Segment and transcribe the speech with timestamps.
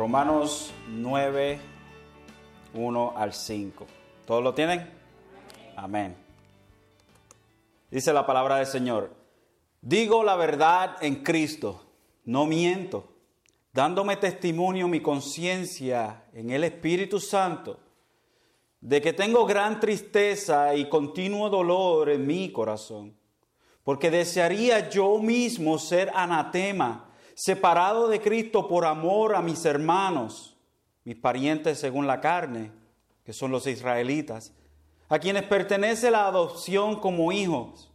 [0.00, 1.60] Romanos 9,
[2.72, 3.86] 1 al 5.
[4.24, 4.88] ¿Todos lo tienen?
[5.76, 6.16] Amén.
[7.90, 9.10] Dice la palabra del Señor.
[9.82, 11.84] Digo la verdad en Cristo,
[12.24, 13.12] no miento,
[13.74, 17.78] dándome testimonio mi conciencia en el Espíritu Santo,
[18.80, 23.14] de que tengo gran tristeza y continuo dolor en mi corazón,
[23.84, 27.09] porque desearía yo mismo ser anatema
[27.40, 30.58] separado de Cristo por amor a mis hermanos,
[31.04, 32.70] mis parientes según la carne,
[33.24, 34.52] que son los israelitas,
[35.08, 37.90] a quienes pertenece la adopción como hijos,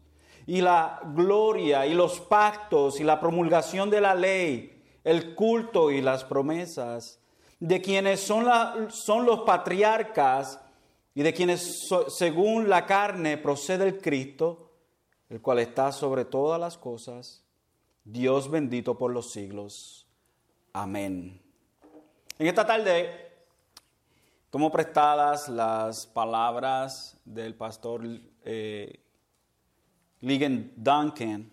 [0.48, 6.02] y la gloria y los pactos y la promulgación de la ley, el culto y
[6.02, 7.20] las promesas,
[7.59, 10.59] de quienes son, los patriarcas
[11.14, 14.72] y de quienes según la carne procede el Cristo,
[15.30, 17.44] el cual está sobre todas las cosas
[18.06, 20.06] Dios bendito por los siglos.
[20.73, 21.42] Amén.
[22.38, 23.31] En esta tarde
[24.52, 28.03] tomo prestadas las palabras del pastor
[28.44, 29.00] eh,
[30.22, 31.52] Ligon Duncan.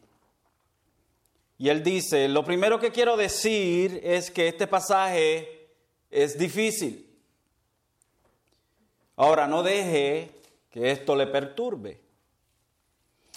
[1.56, 5.70] Y él dice, lo primero que quiero decir es que este pasaje
[6.11, 7.09] es difícil.
[9.16, 10.33] Ahora, no deje
[10.70, 12.00] que esto le perturbe.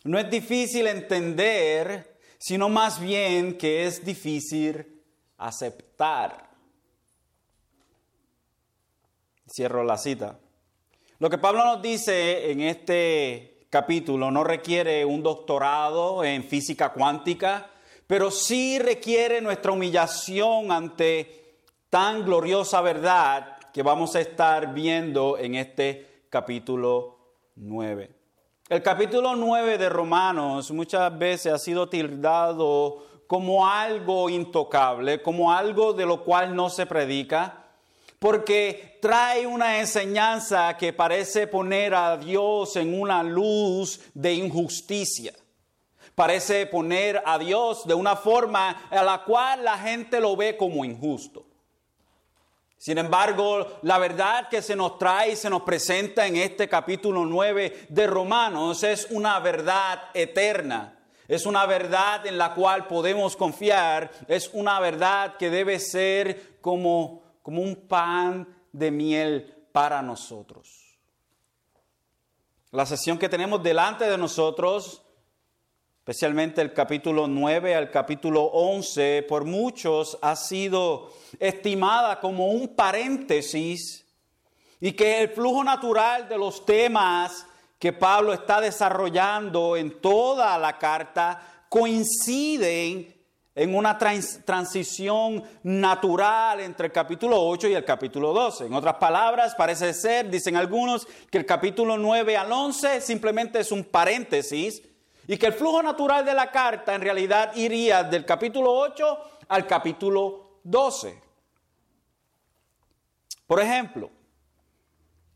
[0.03, 5.01] No es difícil entender sino más bien que es difícil
[5.37, 6.49] aceptar.
[9.47, 10.39] Cierro la cita.
[11.19, 17.69] Lo que Pablo nos dice en este capítulo no requiere un doctorado en física cuántica,
[18.07, 25.55] pero sí requiere nuestra humillación ante tan gloriosa verdad que vamos a estar viendo en
[25.55, 27.17] este capítulo
[27.55, 28.14] 9.
[28.67, 35.93] El capítulo 9 de Romanos muchas veces ha sido tildado como algo intocable, como algo
[35.93, 37.63] de lo cual no se predica,
[38.17, 45.33] porque trae una enseñanza que parece poner a Dios en una luz de injusticia.
[46.15, 50.83] Parece poner a Dios de una forma a la cual la gente lo ve como
[50.83, 51.45] injusto.
[52.77, 57.25] Sin embargo, la verdad que se nos trae y se nos presenta en este capítulo
[57.25, 60.91] 9 de Romanos es una verdad eterna.
[61.27, 64.11] Es una verdad en la cual podemos confiar.
[64.27, 70.99] Es una verdad que debe ser como, como un pan de miel para nosotros.
[72.71, 75.04] La sesión que tenemos delante de nosotros
[76.05, 84.05] especialmente el capítulo 9 al capítulo 11, por muchos ha sido estimada como un paréntesis
[84.79, 87.47] y que el flujo natural de los temas
[87.79, 93.11] que Pablo está desarrollando en toda la carta coinciden
[93.55, 98.67] en una transición natural entre el capítulo 8 y el capítulo 12.
[98.67, 103.71] En otras palabras, parece ser, dicen algunos, que el capítulo 9 al 11 simplemente es
[103.71, 104.83] un paréntesis
[105.27, 109.19] y que el flujo natural de la carta en realidad iría del capítulo 8
[109.49, 111.21] al capítulo 12.
[113.47, 114.09] Por ejemplo,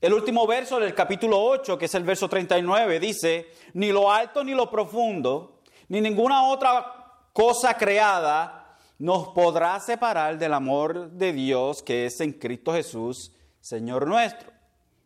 [0.01, 4.43] el último verso del capítulo 8, que es el verso 39, dice, ni lo alto
[4.43, 11.81] ni lo profundo, ni ninguna otra cosa creada nos podrá separar del amor de Dios
[11.81, 14.51] que es en Cristo Jesús, Señor nuestro.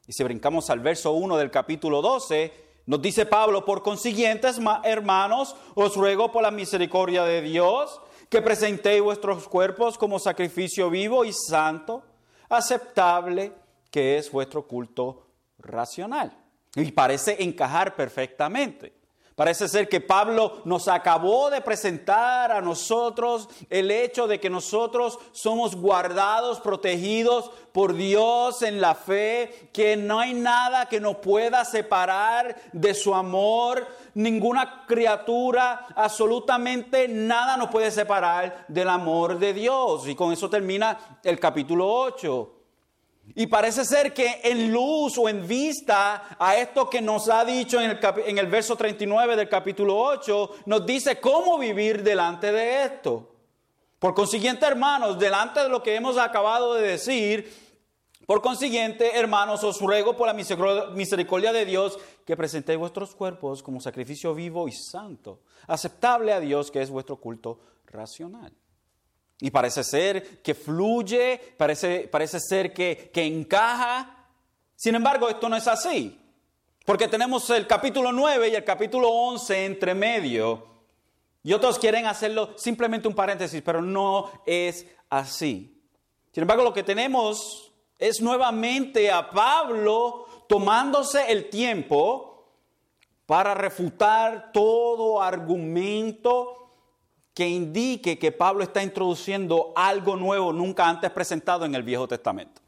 [0.07, 2.53] Y si brincamos al verso 1 del capítulo 12,
[2.85, 4.47] nos dice Pablo, por consiguiente,
[4.83, 11.23] hermanos, os ruego por la misericordia de Dios que presentéis vuestros cuerpos como sacrificio vivo
[11.23, 12.03] y santo,
[12.49, 13.53] aceptable,
[13.89, 15.27] que es vuestro culto
[15.59, 16.35] racional.
[16.75, 19.02] Y parece encajar perfectamente.
[19.35, 25.17] Parece ser que Pablo nos acabó de presentar a nosotros el hecho de que nosotros
[25.31, 31.65] somos guardados, protegidos por Dios en la fe, que no hay nada que nos pueda
[31.65, 40.07] separar de su amor, ninguna criatura, absolutamente nada nos puede separar del amor de Dios.
[40.07, 42.62] Y con eso termina el capítulo 8.
[43.35, 47.79] Y parece ser que en luz o en vista a esto que nos ha dicho
[47.81, 52.83] en el, en el, verso 39 del capítulo 8, nos dice cómo vivir delante de
[52.83, 53.31] esto.
[53.97, 57.51] Por consiguiente, hermanos, delante de lo que hemos acabado de decir,
[58.25, 63.81] por consiguiente, hermanos, os ruego por la misericordia de Dios que presentéis vuestros cuerpos como
[63.81, 68.53] sacrificio vivo y santo, aceptable a Dios, que es vuestro culto racional.
[69.43, 74.29] Y parece ser que fluye, parece, parece ser que, que encaja.
[74.73, 76.17] Sin embargo, esto no es así.
[76.85, 80.65] Porque tenemos el capítulo 9 y el capítulo 11 entre medio.
[81.43, 85.77] Y otros quieren hacerlo simplemente un paréntesis, pero no es así.
[86.31, 92.47] Sin embargo, lo que tenemos es nuevamente a Pablo tomándose el tiempo
[93.25, 96.62] para refutar todo argumento
[97.33, 102.61] que indique que Pablo está introduciendo algo nuevo nunca antes presentado en el Viejo Testamento.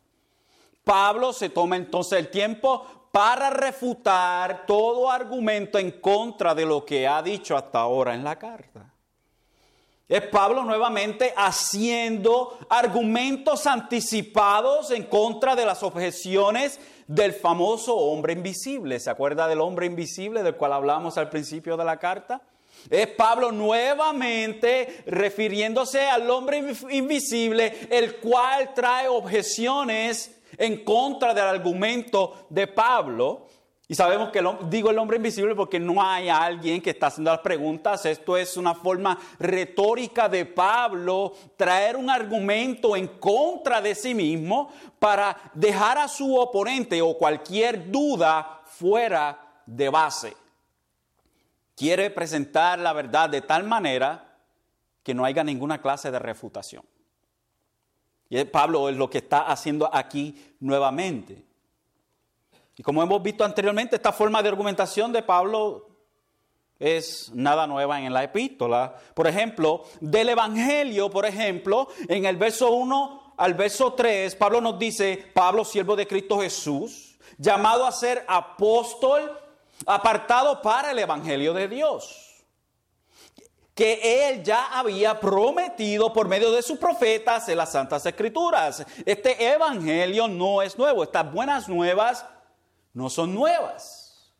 [0.84, 7.08] Pablo se toma entonces el tiempo para refutar todo argumento en contra de lo que
[7.08, 8.92] ha dicho hasta ahora en la carta.
[10.08, 19.00] Es Pablo nuevamente haciendo argumentos anticipados en contra de las objeciones del famoso hombre invisible.
[19.00, 22.42] ¿Se acuerda del hombre invisible del cual hablamos al principio de la carta?
[22.90, 32.48] Es Pablo nuevamente refiriéndose al hombre invisible, el cual trae objeciones en contra del argumento
[32.50, 33.48] de Pablo.
[33.88, 37.42] Y sabemos que digo el hombre invisible porque no hay alguien que está haciendo las
[37.42, 38.06] preguntas.
[38.06, 44.72] Esto es una forma retórica de Pablo traer un argumento en contra de sí mismo
[44.98, 50.45] para dejar a su oponente o cualquier duda fuera de base.
[51.76, 54.38] Quiere presentar la verdad de tal manera
[55.04, 56.84] que no haya ninguna clase de refutación.
[58.30, 61.46] Y Pablo es lo que está haciendo aquí nuevamente.
[62.78, 65.88] Y como hemos visto anteriormente, esta forma de argumentación de Pablo
[66.80, 68.96] es nada nueva en la epístola.
[69.14, 74.80] Por ejemplo, del Evangelio, por ejemplo, en el verso 1 al verso 3, Pablo nos
[74.80, 79.40] dice, Pablo, siervo de Cristo Jesús, llamado a ser apóstol,
[79.86, 82.26] apartado para el Evangelio de Dios
[83.76, 88.86] que él ya había prometido por medio de sus profetas en las Santas Escrituras.
[89.06, 92.26] Este Evangelio no es nuevo, estas buenas nuevas
[92.94, 94.34] no son nuevas.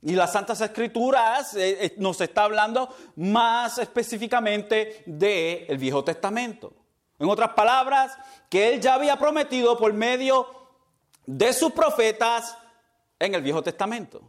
[0.00, 6.72] Y las Santas Escrituras eh, eh, nos está hablando más específicamente del el Viejo Testamento.
[7.18, 8.16] En otras palabras,
[8.48, 10.46] que él ya había prometido por medio
[11.26, 12.56] de sus profetas
[13.26, 14.20] en el Viejo Testamento.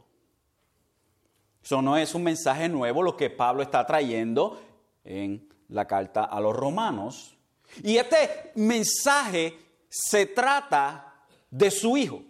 [1.64, 4.62] Eso no es un mensaje nuevo lo que Pablo está trayendo
[5.04, 7.36] en la carta a los romanos.
[7.82, 9.58] Y este mensaje
[9.90, 12.22] se trata de su hijo.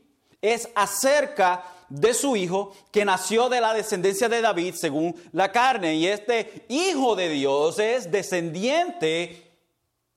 [0.42, 5.96] Es acerca de su hijo que nació de la descendencia de David según la carne.
[5.96, 9.52] Y este hijo de Dios es descendiente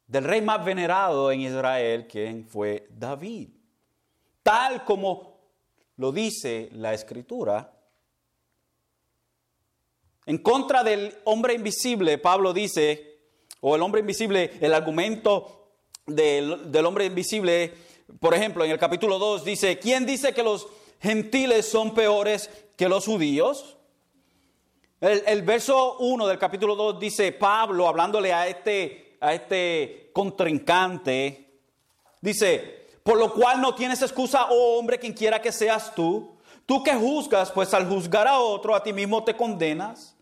[0.06, 3.49] del rey más venerado en Israel, quien fue David.
[4.42, 5.35] Tal como
[5.96, 7.72] lo dice la escritura,
[10.26, 13.20] en contra del hombre invisible, Pablo dice,
[13.60, 15.69] o el hombre invisible, el argumento
[16.04, 17.72] del, hombre invisible,
[18.19, 20.66] por ejemplo, en el capítulo 2 dice, ¿quién dice que los
[21.00, 23.76] gentiles son peores que los judíos?
[25.00, 31.60] El, el verso 1 del capítulo 2 dice, Pablo, hablándole a este, a este contrincante,
[32.20, 36.34] dice, por lo cual no tienes excusa, oh hombre, quien quiera que seas tú.
[36.66, 40.16] Tú que juzgas, pues al juzgar a otro, a ti mismo te condenas.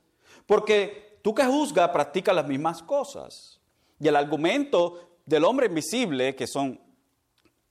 [0.45, 3.59] Porque tú que juzgas practicas las mismas cosas.
[3.99, 6.79] Y el argumento del hombre invisible, que son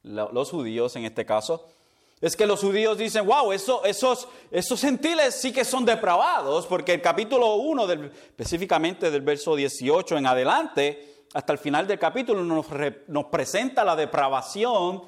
[0.01, 1.63] los judíos en este caso,
[2.19, 6.95] es que los judíos dicen, wow, eso, esos, esos gentiles sí que son depravados, porque
[6.95, 13.25] el capítulo 1, específicamente del verso 18 en adelante, hasta el final del capítulo nos,
[13.27, 15.03] presenta la depravación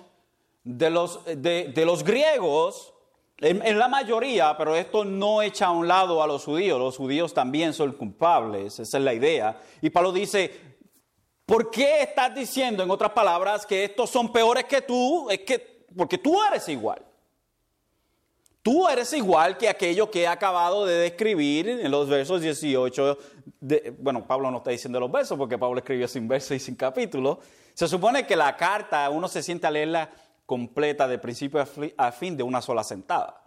[0.64, 2.96] de los, de, de los griegos
[3.40, 7.34] en, la mayoría, pero esto no echa a un lado a los judíos, los judíos
[7.34, 9.60] también son culpables, esa es la idea.
[9.82, 10.78] Y Pablo dice,
[11.46, 15.30] ¿por qué estás diciendo, en otras palabras, que estos son peores que tú?
[15.30, 17.06] Es que, porque tú eres igual.
[18.66, 23.18] Tú eres igual que aquello que he acabado de describir en los versos 18.
[23.60, 26.74] De, bueno, Pablo no está diciendo los versos porque Pablo escribió sin versos y sin
[26.74, 27.42] capítulo.
[27.76, 30.10] Se supone que la carta uno se siente a leerla
[30.48, 31.64] completa de principio
[31.96, 33.40] a fin de una sola sentada,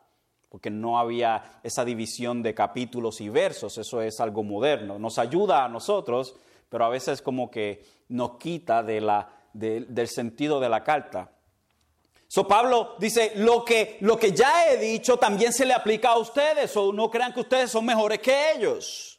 [0.48, 5.00] porque no había esa división de capítulos y versos, eso es algo moderno.
[5.00, 6.36] Nos ayuda a nosotros,
[6.68, 11.32] pero a veces como que nos quita del sentido de la carta.
[12.30, 16.18] So Pablo dice, lo que, lo que ya he dicho también se le aplica a
[16.18, 19.18] ustedes, o no crean que ustedes son mejores que ellos.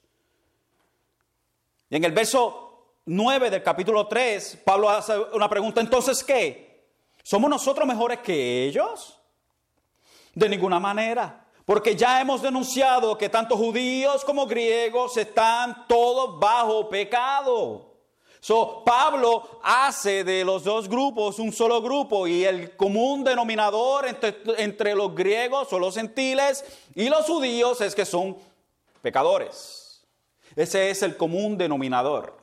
[1.89, 6.87] Y en el verso 9 del capítulo 3, Pablo hace una pregunta, entonces, ¿qué?
[7.23, 9.19] ¿Somos nosotros mejores que ellos?
[10.35, 11.47] De ninguna manera.
[11.65, 17.88] Porque ya hemos denunciado que tanto judíos como griegos están todos bajo pecado.
[18.41, 24.35] So, Pablo hace de los dos grupos un solo grupo y el común denominador entre,
[24.57, 26.63] entre los griegos o los gentiles
[26.95, 28.37] y los judíos es que son
[29.01, 30.05] pecadores.
[30.55, 32.37] Ese es el común denominador.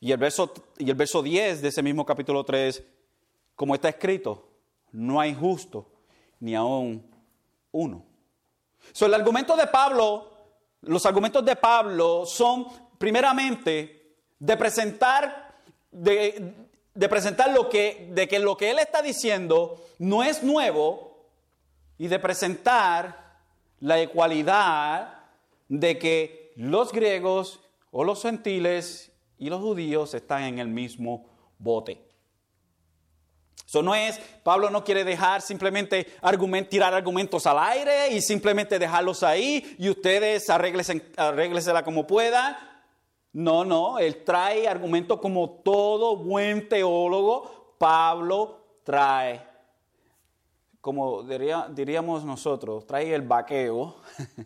[0.00, 2.82] Y el verso, y el verso 10 de ese mismo capítulo 3,
[3.54, 4.46] como está escrito,
[4.92, 5.86] no hay justo
[6.40, 7.10] ni aún
[7.72, 8.04] uno.
[8.92, 10.33] So, el argumento de Pablo,
[10.86, 12.66] los argumentos de Pablo son
[12.98, 15.56] primeramente de presentar,
[15.90, 16.54] de,
[17.08, 21.28] presentar lo que, de que lo que él está diciendo no es nuevo
[21.98, 23.38] y de presentar
[23.80, 25.14] la igualdad
[25.68, 27.60] de que los griegos
[27.90, 31.26] o los gentiles y los judíos están en el mismo
[31.58, 32.03] bote.
[33.74, 36.06] Eso no es, Pablo no quiere dejar simplemente
[36.70, 42.56] tirar argumentos al aire y simplemente dejarlos ahí y ustedes arréglesela como puedan.
[43.32, 49.44] No, no, él trae argumentos como todo buen teólogo, Pablo trae,
[50.80, 53.96] como diríamos nosotros, trae el vaqueo,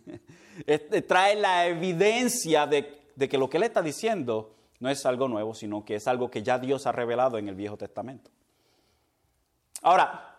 [0.66, 5.28] este, trae la evidencia de, de que lo que él está diciendo no es algo
[5.28, 8.30] nuevo, sino que es algo que ya Dios ha revelado en el Viejo Testamento.
[9.82, 10.37] Ahora,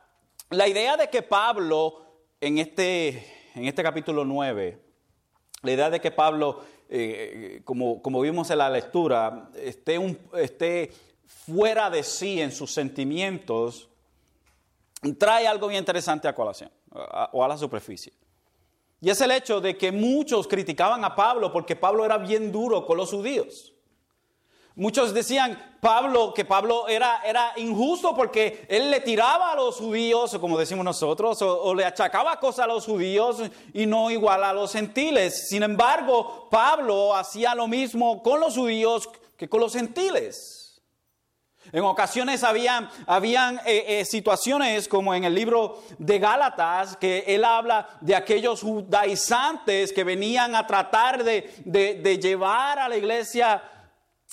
[0.50, 2.02] la idea de que Pablo,
[2.42, 4.82] en este, en este capítulo 9,
[5.62, 10.92] la idea de que Pablo, eh, como, como, vimos en la lectura, esté, un, esté
[11.26, 13.90] fuera de sí en sus sentimientos,
[15.18, 16.72] trae algo bien interesante a colación
[17.32, 18.14] o a la superficie.
[19.02, 22.86] Y es el hecho de que muchos criticaban a Pablo porque Pablo era bien duro
[22.86, 23.74] con los judíos.
[24.80, 30.38] Muchos decían Pablo que Pablo era, era injusto porque él le tiraba a los judíos,
[30.40, 33.42] como decimos nosotros, o, le achacaba cosas a los judíos
[33.74, 35.50] y no igual a los gentiles.
[35.50, 40.82] Sin embargo, Pablo hacía lo mismo con los judíos que con los gentiles.
[41.74, 47.44] En ocasiones habían, habían eh, eh, situaciones como en el libro de Gálatas, que él
[47.44, 53.62] habla de aquellos judaizantes que venían a tratar de, de llevar a la iglesia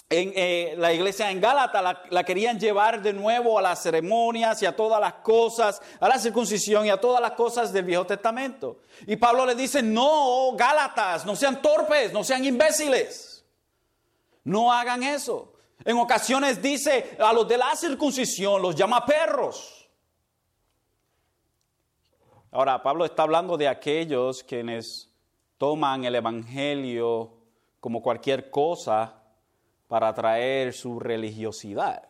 [0.08, 4.66] en eh, la iglesia en Gálata la, querían llevar de nuevo a las ceremonias y
[4.66, 8.78] a todas las cosas, a la circuncisión y a todas las cosas del Viejo Testamento.
[9.06, 13.44] Y Pablo le dice, no, Gálatas, no sean torpes, no sean imbéciles,
[14.44, 15.54] no hagan eso.
[15.84, 19.90] En ocasiones dice a los de la circuncisión, los llama perros.
[22.52, 25.10] Ahora, Pablo está hablando de aquellos quienes
[25.58, 27.32] toman el Evangelio
[27.80, 29.25] como cualquier cosa
[29.88, 32.09] para atraer su religiosidad.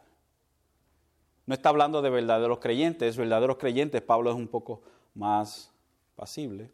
[1.46, 4.82] No está hablando de verdaderos creyentes, verdaderos creyentes, Pablo es un poco
[5.14, 5.72] más
[6.16, 6.70] pasible.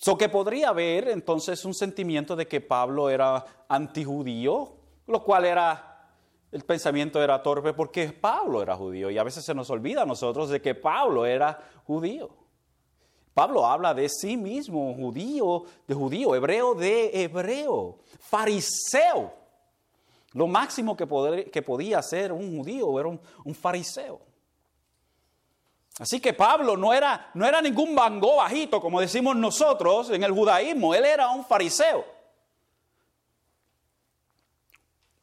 [0.00, 4.76] So que podría haber entonces un sentimiento de que Pablo era antijudío,
[5.08, 6.12] lo cual era,
[6.52, 10.06] el pensamiento era torpe porque Pablo era judío y a veces se nos olvida a
[10.06, 12.30] nosotros de que Pablo era judío.
[13.38, 19.32] Pablo habla de sí mismo, judío de judío, hebreo de hebreo, fariseo.
[20.32, 24.20] Lo máximo que, podía ser un judío era un, fariseo.
[26.00, 30.32] Así que Pablo no era, no era ningún bango bajito, como decimos nosotros en el
[30.32, 32.04] judaísmo, él era un fariseo.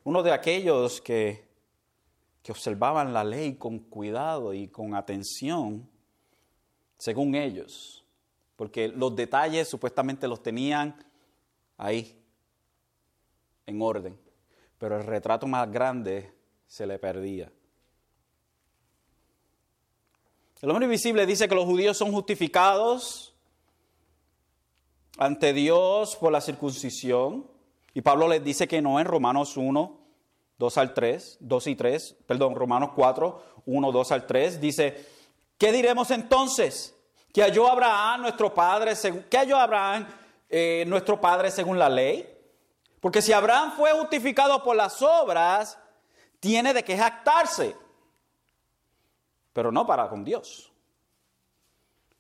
[0.06, 1.50] Uno de aquellos que,
[2.42, 5.90] que observaban la ley con cuidado y con atención,
[6.98, 8.04] según ellos
[8.56, 10.96] porque los detalles supuestamente los tenían
[11.78, 12.22] ahí,
[13.66, 14.20] en orden,
[14.78, 16.32] pero el retrato más grande
[16.68, 17.52] se le perdía.
[20.62, 23.36] El hombre invisible dice que los judíos son justificados
[25.18, 27.48] ante Dios por la circuncisión.
[27.94, 30.00] Y Pablo les dice que no en Romanos 1,
[30.58, 35.06] 2 al 3, 2 y 3, perdón, Romanos 4, 1, 2 al 3, dice,
[35.58, 36.95] ¿qué diremos entonces?
[37.36, 38.94] Que halló Abraham nuestro padre,
[39.30, 40.08] que halló Abraham
[40.48, 42.26] eh, nuestro padre según la ley.
[43.02, 45.78] Porque si Abraham fue justificado por las obras,
[46.40, 47.76] tiene de qué jactarse,
[49.52, 50.72] pero no para con Dios.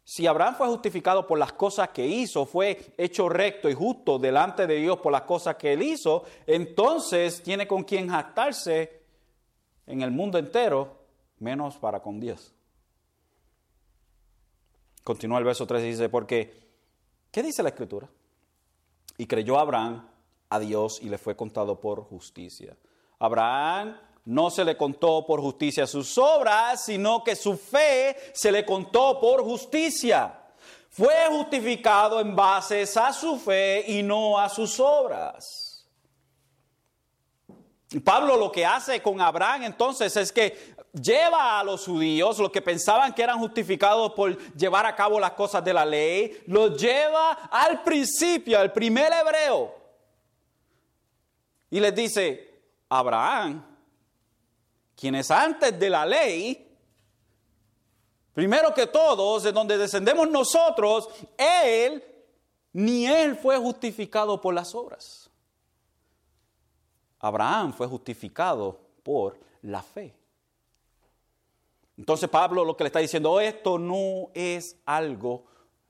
[0.03, 4.67] Si Abraham fue justificado por las cosas que hizo, fue hecho recto y justo delante
[4.67, 9.01] de Dios por las cosas que él hizo, entonces tiene con quien jactarse
[9.87, 11.05] en el mundo entero,
[11.39, 12.54] menos para con Dios.
[15.05, 16.51] Continúa el verso 3 y dice, porque,
[17.29, 18.09] ¿qué dice la escritura?
[19.19, 20.09] Y creyó Abraham
[20.49, 22.75] a Dios y le fue contado por justicia.
[23.19, 28.65] Abraham no se le contó por justicia sus obras, sino que su fe se le
[28.65, 30.41] contó por justicia.
[30.89, 35.85] Fue justificado en base a su fe y no a sus obras.
[38.03, 42.61] Pablo lo que hace con Abraham entonces es que lleva a los judíos, los que
[42.61, 47.31] pensaban que eran justificados por llevar a cabo las cosas de la ley, los lleva
[47.51, 49.75] al principio, al primer hebreo.
[51.69, 53.65] Y les dice, Abraham,
[54.95, 56.77] quien es antes de la ley,
[58.33, 62.03] primero que todos, de donde descendemos nosotros, él,
[62.73, 65.29] ni él fue justificado por las obras.
[67.19, 70.13] Abraham fue justificado por la fe.
[71.97, 75.45] Entonces Pablo lo que le está diciendo, esto no es algo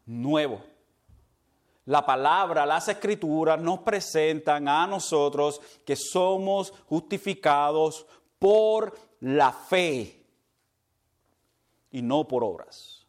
[0.05, 0.61] nuevo.
[1.85, 8.07] La palabra, las escrituras nos presentan a nosotros que somos justificados
[8.39, 10.23] por la fe
[11.91, 13.05] y no por obras.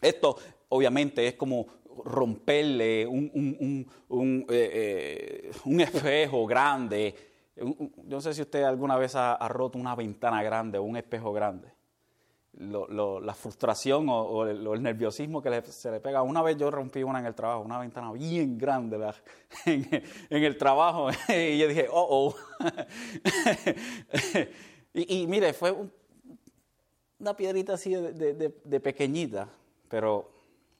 [0.00, 0.36] Esto
[0.68, 1.66] obviamente es como
[2.04, 7.29] romperle un, un, eh, eh, espejo grande.
[7.60, 11.32] Yo no sé si usted alguna vez ha, roto una ventana grande o un espejo
[11.32, 11.70] grande.
[12.54, 16.22] la frustración o, el, nerviosismo que se le pega.
[16.22, 19.12] Una vez yo rompí una en el trabajo, una ventana bien grande
[19.66, 22.34] en, el trabajo, y yo dije, oh, oh.
[24.94, 25.76] y, mire, fue
[27.18, 29.50] una piedrita así de, pequeñita,
[29.90, 30.30] pero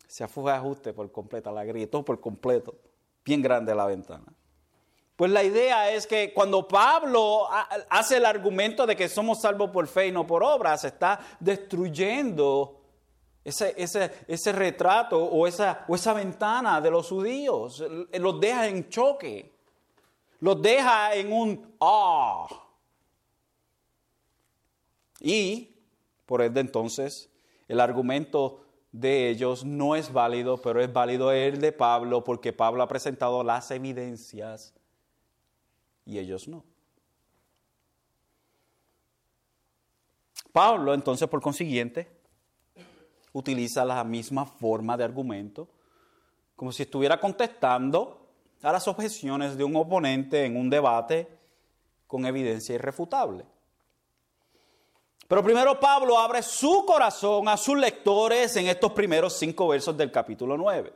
[0.06, 2.74] se fue ajuste por completo, la grietó por completo,
[3.22, 4.32] bien grande la ventana.
[5.20, 7.46] Pues la idea es que cuando Pablo
[7.90, 12.80] hace el argumento de que somos salvos por fe y no por obras, está destruyendo
[13.44, 17.84] ese, ese, ese retrato o esa, o esa ventana de los judíos.
[18.14, 19.52] Los deja en choque.
[20.38, 22.46] Los deja en un ah.
[25.20, 25.68] Y,
[26.24, 27.28] por ende entonces,
[27.68, 32.82] el argumento de ellos no es válido, pero es válido el de Pablo porque Pablo
[32.82, 34.79] ha presentado las evidencias
[36.10, 36.64] y ellos no.
[40.52, 42.10] Pablo entonces por consiguiente
[43.32, 45.68] utiliza la misma forma de argumento
[46.56, 48.28] como si estuviera contestando
[48.60, 51.28] a las objeciones de un oponente en un debate
[52.08, 53.46] con evidencia irrefutable.
[55.28, 60.10] Pero primero Pablo abre su corazón a sus lectores en estos primeros cinco versos del
[60.10, 60.92] capítulo 9.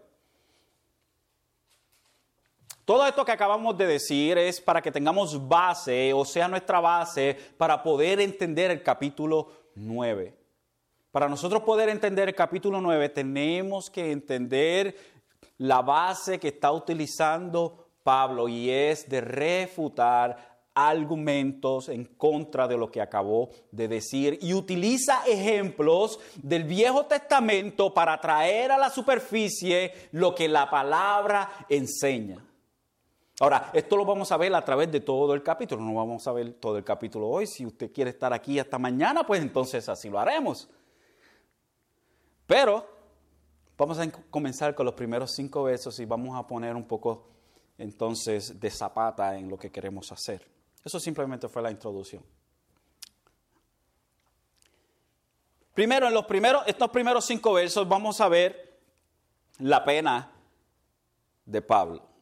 [2.84, 7.34] Todo esto que acabamos de decir es para que tengamos base, o sea, nuestra base,
[7.56, 10.36] para poder entender el capítulo 9.
[11.10, 14.96] Para nosotros poder entender el capítulo 9 tenemos que entender
[15.58, 22.90] la base que está utilizando Pablo y es de refutar argumentos en contra de lo
[22.90, 29.92] que acabó de decir y utiliza ejemplos del Viejo Testamento para traer a la superficie
[30.12, 32.44] lo que la palabra enseña.
[33.40, 36.32] Ahora, esto lo vamos a ver a través de todo el capítulo, no vamos a
[36.32, 37.46] ver todo el capítulo hoy.
[37.46, 40.68] Si usted quiere estar aquí hasta mañana, pues entonces así lo haremos.
[42.46, 42.86] Pero
[43.76, 47.26] vamos a comenzar con los primeros cinco versos y vamos a poner un poco
[47.76, 50.46] entonces de zapata en lo que queremos hacer.
[50.84, 52.22] Eso simplemente fue la introducción.
[55.72, 58.78] Primero, en los primeros, estos primeros cinco versos vamos a ver
[59.58, 60.30] la pena
[61.44, 62.13] de Pablo.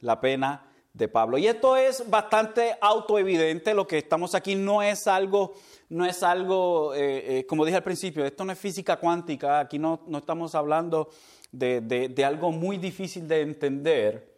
[0.00, 1.38] La pena de Pablo.
[1.38, 5.54] Y esto es bastante autoevidente, lo que estamos aquí no es algo,
[5.90, 9.78] no es algo eh, eh, como dije al principio, esto no es física cuántica, aquí
[9.78, 11.10] no, estamos hablando
[11.52, 14.34] de, algo muy difícil de entender,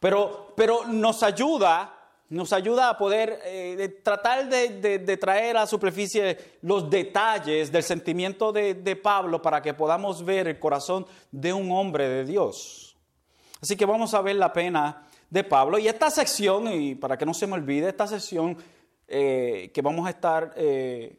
[0.00, 1.98] pero, pero nos ayuda
[2.32, 8.96] nos ayuda a poder eh, tratar de, traer a superficie los detalles del sentimiento de,
[8.96, 12.91] Pablo para que podamos ver el corazón de un hombre de Dios.
[13.62, 15.78] Así que vamos a ver la pena de Pablo.
[15.78, 18.58] Y esta sección, y para que no se me olvide, esta sección
[19.08, 21.16] eh, que vamos a estar eh,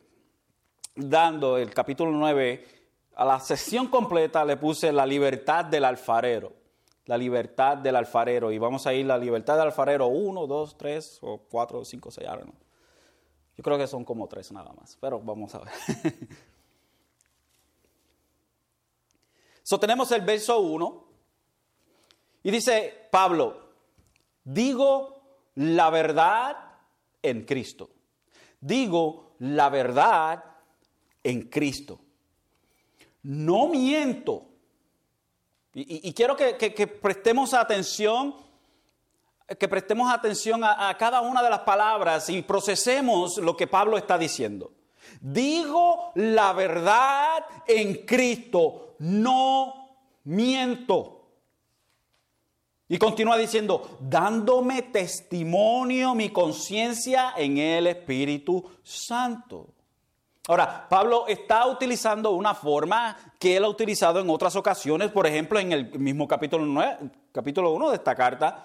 [0.95, 2.67] dando, el capítulo 9,
[3.15, 6.63] a la sección completa le puse la libertad del alfarero
[7.05, 8.51] la libertad del alfarero.
[8.51, 12.27] Y vamos a ir la libertad del alfarero 1, 2, 3 o 4 5, 6,
[12.45, 12.53] no.
[13.55, 15.73] Yo creo que son como tres nada más, pero vamos a ver.
[19.63, 21.12] so, tenemos el verso 1
[22.43, 23.71] y dice Pablo,
[24.43, 25.21] digo
[25.55, 26.57] la verdad
[27.21, 27.89] en Cristo.
[28.59, 30.43] Digo la verdad
[31.23, 31.99] en Cristo.
[33.23, 34.53] No miento
[35.75, 38.35] y, quiero que, prestemos atención,
[39.59, 44.17] que prestemos atención a, cada una de las palabras y procesemos lo que Pablo está
[44.17, 44.71] diciendo.
[45.19, 51.22] Digo la verdad en Cristo, no miento.
[52.93, 59.69] Y continúa diciendo, dándome testimonio mi conciencia en el Espíritu Santo.
[60.47, 65.57] Ahora, Pablo está utilizando una forma que él ha utilizado en otras ocasiones, por ejemplo,
[65.57, 66.97] en el mismo capítulo, 9,
[67.31, 68.63] capítulo 1 de esta carta,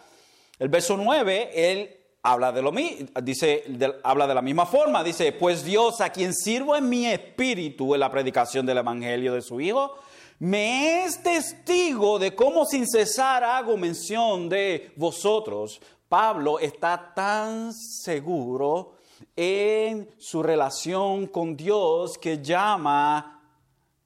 [0.59, 3.65] el verso 9, él habla de lo mismo, dice,
[4.03, 8.01] habla de la misma forma, dice, pues Dios a quien sirvo en mi espíritu en
[8.01, 9.97] la predicación del evangelio de su Hijo,
[10.39, 15.81] me es testigo de cómo sin cesar hago mención de vosotros.
[16.09, 18.99] Pablo está tan seguro
[19.35, 23.43] en su relación con Dios que llama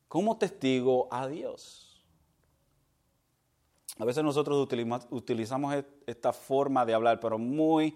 [0.09, 2.03] como testigo a Dios.
[3.99, 4.69] A veces nosotros
[5.11, 7.95] utilizamos esta forma de hablar, pero muy,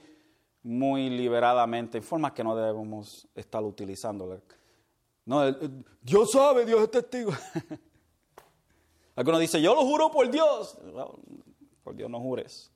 [0.62, 4.40] muy liberadamente, en formas que no debemos estar utilizando.
[5.24, 5.50] No,
[6.02, 7.32] Dios sabe, Dios es testigo.
[9.16, 10.78] Algunos dicen, yo lo juro por Dios.
[11.82, 12.70] por Dios no jures.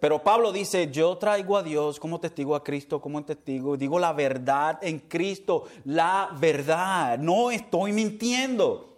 [0.00, 4.12] Pero Pablo dice, yo traigo a Dios como testigo a Cristo, como testigo, digo la
[4.12, 8.96] verdad en Cristo, la verdad, no estoy mintiendo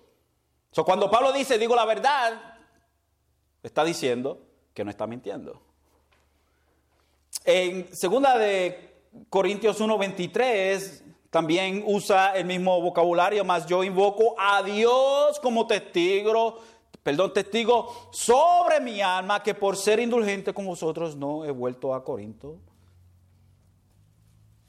[0.85, 2.57] cuando Pablo dice, digo la verdad,
[3.63, 4.41] está diciendo
[4.75, 5.61] que no está mintiendo.
[7.45, 15.39] En segunda de Corintios 1:23 también usa el mismo vocabulario, más yo invoco a Dios
[15.41, 16.61] como testigo,
[17.03, 22.03] perdón, testigo sobre mi alma que por ser indulgente con vosotros no he vuelto a
[22.03, 22.57] Corinto.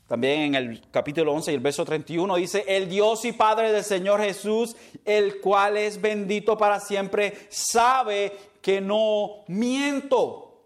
[0.08, 3.84] También en el capítulo 11 y el verso 31 dice, el Dios y Padre del
[3.84, 10.64] Señor Jesús, el cual es bendito para siempre, sabe que no miento.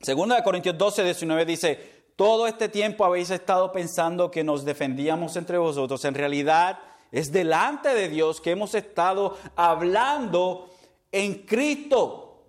[0.00, 5.36] Segunda de Corintios 12, 19 dice, todo este tiempo habéis estado pensando que nos defendíamos
[5.36, 6.04] entre vosotros.
[6.04, 6.78] En realidad
[7.10, 10.68] es delante de Dios que hemos estado hablando
[11.10, 12.44] en Cristo.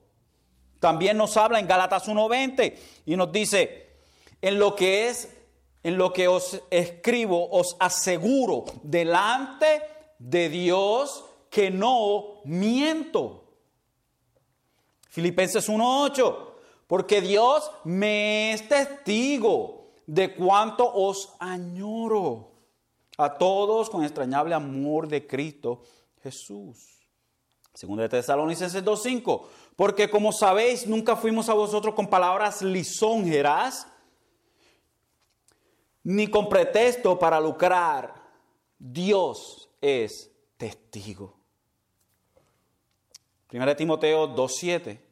[0.82, 3.88] También nos habla en Gálatas 1.20 y nos dice,
[4.42, 5.30] en lo que es,
[5.84, 9.84] en lo que os escribo, os aseguro delante
[10.20, 13.46] de Dios que no miento.
[15.08, 16.51] Filipenses 1:8,
[16.92, 22.52] porque Dios me es testigo de cuánto os añoro
[23.18, 25.84] a todos con extrañable amor de Cristo
[26.22, 27.00] Jesús.
[27.74, 33.88] Segunda de Tesalonicenses 2:5, porque como sabéis, nunca fuimos a vosotros con palabras lisonjeras,
[36.04, 38.22] ni con pretexto para lucrar.
[38.78, 41.38] Dios es testigo.
[43.48, 45.11] Primera Timoteo 2.7.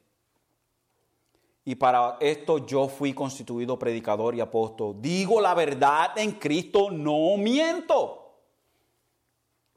[1.70, 4.96] Y para esto yo fui constituido predicador y apóstol.
[5.00, 8.40] Digo la verdad en Cristo, no miento.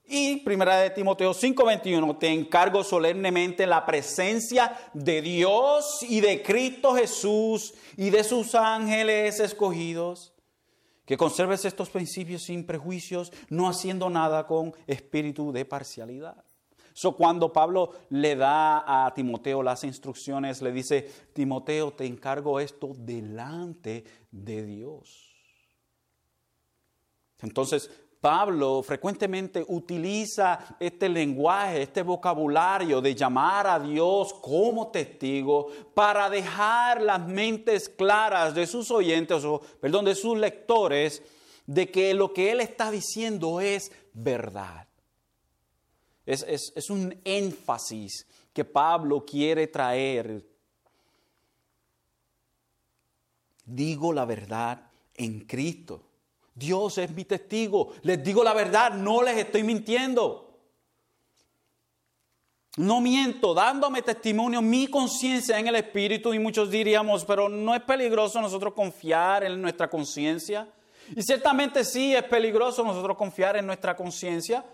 [0.06, 6.94] Y primera de Timoteo 5:21, te encargo solemnemente la presencia de Dios y de Cristo
[6.94, 10.32] Jesús y de sus ángeles escogidos
[11.04, 16.42] que conserves estos principios sin prejuicios, no haciendo nada con espíritu de parcialidad.
[16.92, 22.92] So, cuando Pablo le da a Timoteo las instrucciones, le dice, Timoteo, te encargo esto
[22.96, 25.32] delante de Dios.
[27.40, 27.90] Entonces,
[28.22, 37.02] Pablo frecuentemente utiliza este lenguaje, este vocabulario de llamar a Dios como testigo para dejar
[37.02, 41.20] las mentes claras de sus oyentes, o perdón, de sus lectores,
[41.66, 44.86] de que lo que él está diciendo es verdad.
[46.24, 50.46] Es, es un énfasis que Pablo quiere traer.
[53.64, 56.08] Digo la verdad en Cristo.
[56.54, 57.92] Dios es mi testigo.
[58.02, 60.52] Les digo la verdad, no les estoy mintiendo.
[62.78, 67.82] No miento, dándome testimonio, mi conciencia en el Espíritu y muchos diríamos, pero no es
[67.82, 70.66] peligroso nosotros confiar en nuestra conciencia.
[71.14, 74.64] Y ciertamente sí es peligroso nosotros confiar en nuestra conciencia,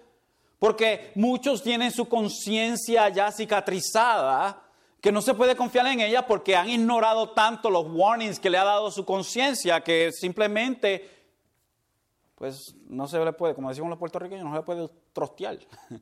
[0.58, 4.62] porque muchos tienen su conciencia ya cicatrizada,
[5.00, 8.58] que no se puede confiar en ella porque han ignorado tanto los warnings que le
[8.58, 11.08] ha dado su conciencia que simplemente
[12.34, 15.58] pues no se le puede, como decimos los puertorriqueños, no se le puede trostear.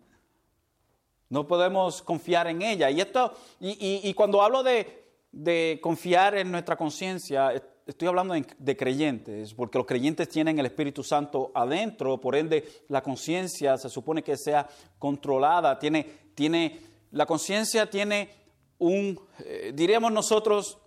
[1.29, 2.88] No podemos confiar en ella.
[2.88, 7.53] Y, esto, y, cuando hablo de, confiar en nuestra conciencia,
[7.87, 13.03] estoy hablando de, creyentes, porque los creyentes tienen el Espíritu Santo adentro, por ende la
[13.03, 14.68] conciencia se supone que sea
[14.99, 16.81] controlada, tiene, tiene,
[17.12, 18.31] la conciencia tiene
[18.79, 20.79] un, eh, diríamos nosotros,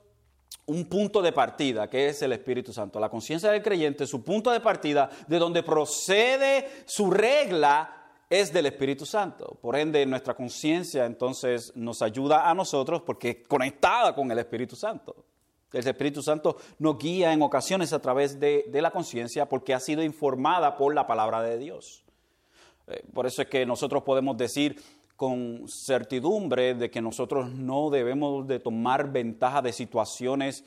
[0.66, 3.00] un punto de partida, que es el Espíritu Santo.
[3.00, 7.96] La conciencia del creyente, su punto de partida, de donde procede su regla,
[8.30, 9.58] es del Espíritu Santo.
[9.60, 14.76] Por ende, nuestra conciencia entonces nos ayuda a nosotros porque es conectada con el Espíritu
[14.76, 15.26] Santo.
[15.72, 20.04] El Espíritu Santo nos guía en ocasiones a través de, la conciencia porque ha sido
[20.04, 22.04] informada por la palabra de Dios.
[22.88, 24.82] Eh, por eso es que nosotros podemos decir
[25.16, 30.64] con certidumbre de que nosotros no debemos de tomar ventaja de situaciones,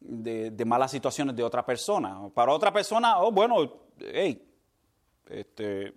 [0.00, 2.28] de, malas situaciones de otra persona.
[2.32, 3.56] Para otra persona, oh, bueno,
[3.98, 4.42] hey,
[5.28, 5.92] este,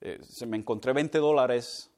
[0.00, 1.91] eh, se me encontré 20 dólares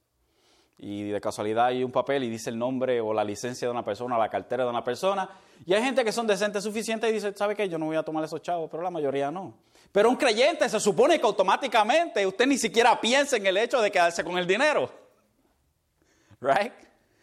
[0.78, 3.84] y de casualidad hay un papel y dice el nombre o la licencia de una
[3.84, 5.28] persona, la cartera de una persona.
[5.64, 7.68] Y hay gente que son decentes suficientes y dice, ¿sabe qué?
[7.68, 9.54] Yo no voy a tomar esos chavos, pero la mayoría no.
[9.92, 13.90] Pero un creyente se supone que automáticamente usted ni siquiera piensa en el hecho de
[13.90, 14.90] quedarse con el dinero.
[16.40, 16.72] Right?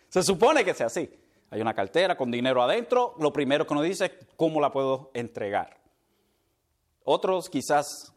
[0.07, 1.09] Se supone que sea así.
[1.49, 5.11] Hay una cartera con dinero adentro, lo primero que uno dice es cómo la puedo
[5.13, 5.77] entregar.
[7.03, 8.13] Otros quizás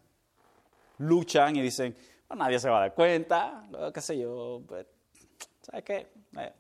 [0.99, 1.97] luchan y dicen,
[2.37, 4.63] nadie se va a dar cuenta, qué sé yo,
[5.65, 6.09] ¿sabes qué?
[6.39, 6.53] Eh,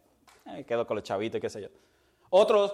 [0.47, 1.69] me quedo con los chavitos, qué sé yo.
[2.31, 2.73] Otros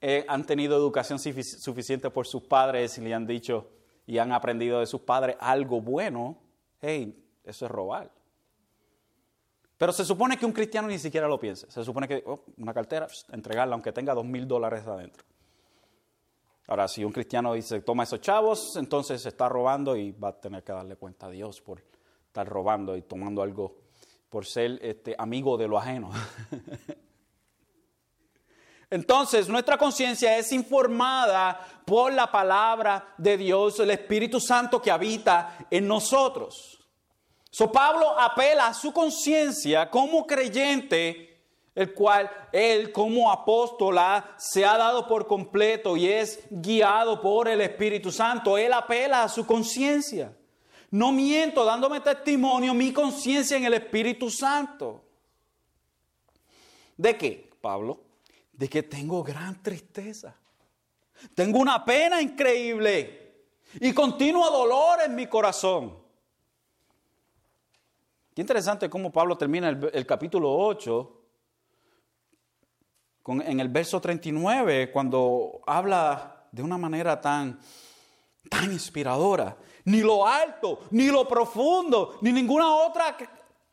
[0.00, 3.70] eh, han tenido educación suficiente por sus padres y le han dicho
[4.06, 6.38] y han aprendido de sus padres algo bueno,
[6.80, 8.10] hey, eso es robar.
[9.76, 11.70] Pero se supone que un cristiano ni siquiera lo piense.
[11.70, 15.24] Se supone que oh, una cartera, entregarla aunque tenga dos mil dólares adentro.
[16.66, 20.40] Ahora, si un cristiano dice, toma esos chavos, entonces se está robando y va a
[20.40, 21.82] tener que darle cuenta a Dios por
[22.26, 23.78] estar robando y tomando algo,
[24.30, 26.10] por ser este, amigo de lo ajeno.
[28.90, 35.58] Entonces, nuestra conciencia es informada por la palabra de Dios, el Espíritu Santo que habita
[35.70, 36.78] en nosotros.
[37.50, 41.42] So Pablo apela a su conciencia como creyente,
[41.74, 47.60] el cual él como apóstola se ha dado por completo y es guiado por el
[47.60, 48.56] Espíritu Santo.
[48.56, 50.34] Él apela a su conciencia.
[50.90, 55.04] No miento dándome testimonio mi conciencia en el Espíritu Santo.
[56.96, 58.08] ¿De qué, Pablo?
[58.58, 60.34] de que tengo gran tristeza.
[61.34, 63.46] Tengo una pena increíble
[63.80, 65.96] y continuo dolor en mi corazón.
[68.34, 71.22] Qué interesante cómo Pablo termina el, capítulo 8
[73.22, 77.60] con, en el verso 39 cuando habla de una manera tan,
[78.50, 79.56] tan inspiradora.
[79.88, 83.16] Ni lo alto, ni lo profundo, ni ninguna otra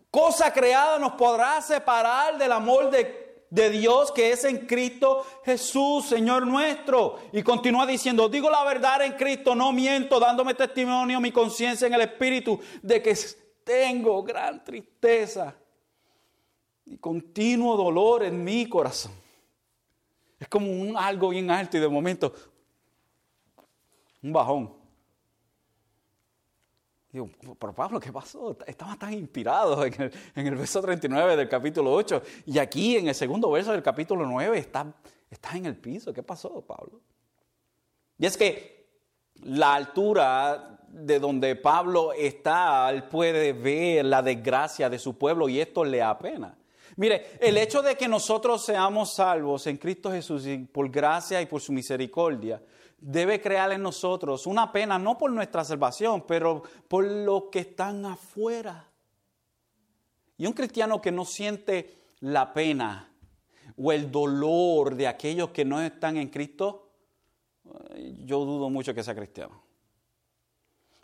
[0.10, 6.47] cosa creada nos podrá separar del amor de Dios que es en Cristo Jesús, Señor
[6.47, 7.19] nuestro.
[7.34, 11.95] Y continúa diciendo, digo la verdad en Cristo, no miento, dándome testimonio mi conciencia en
[11.95, 13.13] el Espíritu de que
[13.65, 15.54] tengo gran tristeza
[16.86, 19.12] y continuo dolor en mi corazón.
[20.39, 22.34] Es como un algo bien alto y de momento
[24.23, 24.84] un bajón.
[27.15, 28.58] Digo, pero Pablo, ¿qué pasó?
[28.67, 33.49] Estaba tan inspirado en el, verso 39 del capítulo 8 y aquí en el segundo
[33.49, 34.93] verso del capítulo 9 está,
[35.32, 36.12] está en el piso.
[36.12, 36.99] ¿Qué pasó, Pablo?
[38.17, 38.89] Y es que
[39.43, 45.62] la altura de donde Pablo está, él puede ver la desgracia de su pueblo y
[45.62, 46.58] esto le apena.
[46.97, 51.62] Mire, el hecho de que nosotros seamos salvos en Cristo Jesús por gracia y por
[51.62, 52.62] su misericordia,
[53.05, 58.03] debe crear en nosotros una pena, no por nuestra salvación, pero por los que están
[58.03, 58.89] afuera.
[60.37, 63.11] Y un cristiano que no siente la pena
[63.77, 66.89] o el dolor de aquellos que no están en Cristo,
[68.23, 69.61] yo dudo mucho que sea cristiano.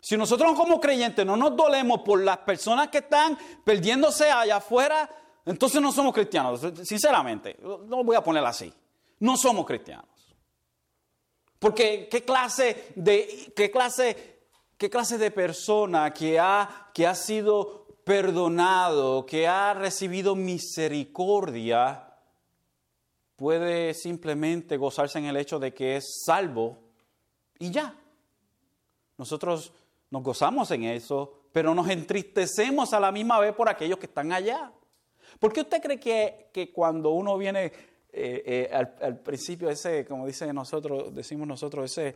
[0.00, 5.08] Si nosotros como creyentes no nos dolemos por las personas que están perdiéndose allá afuera,
[5.46, 6.60] entonces no somos cristianos.
[6.82, 8.72] Sinceramente, no voy a ponerlo así.
[9.20, 10.11] No somos cristianos.
[11.62, 14.40] Porque qué clase de, qué clase,
[14.76, 22.16] qué clase de persona que ha, que ha sido perdonado, que ha recibido misericordia,
[23.36, 26.80] puede simplemente gozarse en el hecho de que es salvo
[27.60, 27.94] y ya.
[29.16, 29.72] Nosotros
[30.10, 34.32] nos gozamos en eso, pero nos entristecemos a la misma vez por aquellos que están
[34.32, 34.72] allá.
[35.38, 40.26] ¿Por qué usted cree que, que cuando uno viene eh, eh, al, principio ese, como
[40.26, 42.14] dice nosotros, decimos nosotros, ese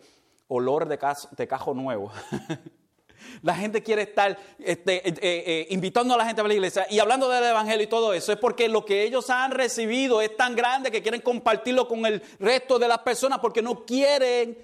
[0.49, 0.99] olor de,
[1.37, 2.13] de cajo nuevo.
[3.43, 7.29] la gente quiere estar este, eh, invitando a la gente a la iglesia y hablando
[7.31, 8.31] del evangelio y todo eso.
[8.31, 12.23] Es porque lo que ellos han recibido es tan grande que quieren compartirlo con el
[12.39, 14.59] resto de las personas porque no quieren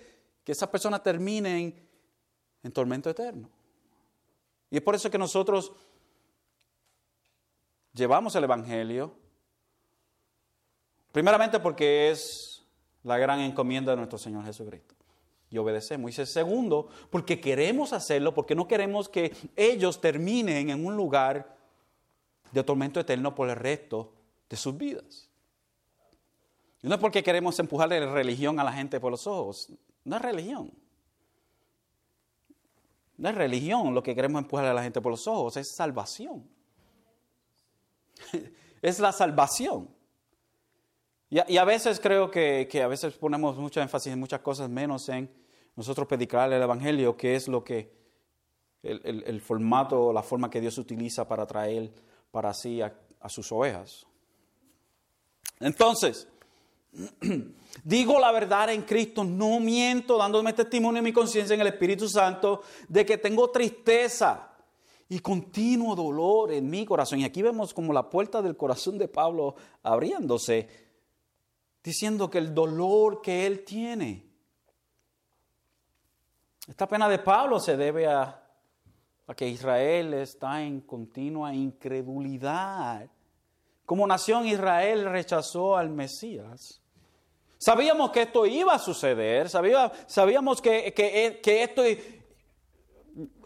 [0.45, 1.75] que esas personas terminen
[2.63, 3.49] en tormento eterno.
[4.71, 5.73] Y es por eso que nosotros
[7.95, 9.22] llevamos el evangelio
[11.13, 12.65] Primeramente porque es
[13.05, 14.95] la gran encomienda de nuestro Señor Jesucristo.
[15.51, 16.19] Y obedecemos.
[16.19, 21.57] Y segundo, porque queremos hacerlo, porque no queremos que ellos terminen en un lugar
[22.51, 24.15] de tormento eterno por el resto
[24.49, 25.29] de sus vidas.
[26.83, 29.71] Y no es porque queremos empujarle religión a la gente por los ojos.
[30.05, 30.73] No es religión.
[33.19, 36.49] No es religión lo que queremos empujarle a la gente por los ojos, es salvación.
[38.83, 39.89] es la salvación.
[41.35, 45.31] Y a, veces creo que, a veces ponemos mucho énfasis en muchas cosas menos en
[45.75, 47.91] nosotros predicar el Evangelio, que es lo que
[48.83, 51.91] el, formato, la forma que Dios utiliza para traer
[52.31, 54.07] para sí a, a sus ovejas.
[55.59, 56.29] Entonces,
[57.83, 62.11] digo la verdad en Cristo, no miento, dándome testimonio en mi conciencia en el Espíritu
[62.11, 64.51] Santo de que tengo tristeza
[65.09, 67.21] y continuo dolor en mi corazón.
[67.21, 70.92] Y aquí vemos como la puerta del corazón de Pablo abriéndose
[71.83, 74.33] diciendo que el dolor que él tiene,
[76.69, 78.39] esta pena de Pablo se debe a,
[79.37, 83.09] que Israel está en continua incredulidad.
[83.87, 86.81] Como nación Israel rechazó al Mesías.
[87.59, 91.83] Sabíamos que esto iba a suceder, sabíamos que, que, esto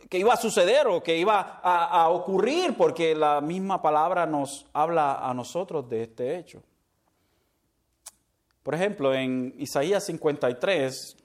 [0.09, 4.67] que iba a suceder o que iba a, a ocurrir, porque la misma palabra nos
[4.73, 6.63] habla a nosotros de este hecho.
[8.67, 11.17] Por ejemplo, en Isaías 53,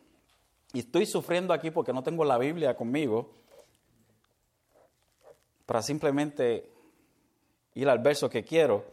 [0.73, 3.33] y estoy sufriendo aquí porque no tengo la Biblia conmigo,
[5.65, 6.69] para simplemente
[7.73, 8.85] ir al verso que quiero,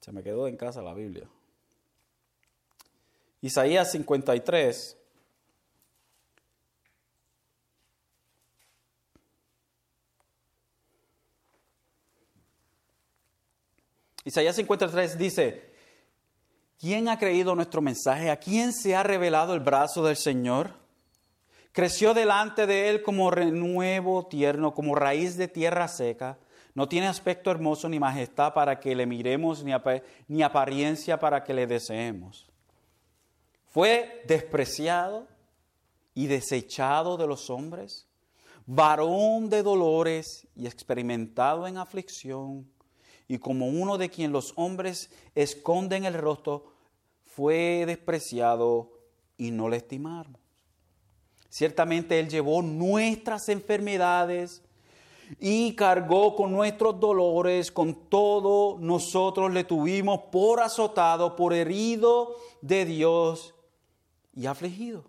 [0.00, 1.26] se me quedó en casa la Biblia.
[3.40, 4.98] Isaías 53.
[14.26, 15.71] Isaías 53 dice,
[16.82, 18.28] ¿Quién ha creído nuestro mensaje?
[18.28, 20.74] ¿A quién se ha revelado el brazo del Señor?
[21.70, 26.40] Creció delante de él como renuevo tierno, como raíz de tierra seca.
[26.74, 29.72] No tiene aspecto hermoso ni majestad para que le miremos, ni,
[30.26, 32.50] ni apariencia para que le deseemos.
[33.68, 35.28] Fue despreciado
[36.16, 38.08] y desechado de los hombres,
[38.66, 42.68] varón de dolores y experimentado en aflicción,
[43.28, 46.71] y como uno de quien los hombres esconden el rostro,
[47.34, 48.92] fue despreciado
[49.38, 50.40] y no le estimamos.
[51.48, 54.62] Ciertamente Él llevó nuestras enfermedades
[55.38, 62.84] y cargó con nuestros dolores, con todo nosotros le tuvimos por azotado, por herido de
[62.84, 63.54] Dios
[64.34, 65.04] y afligido.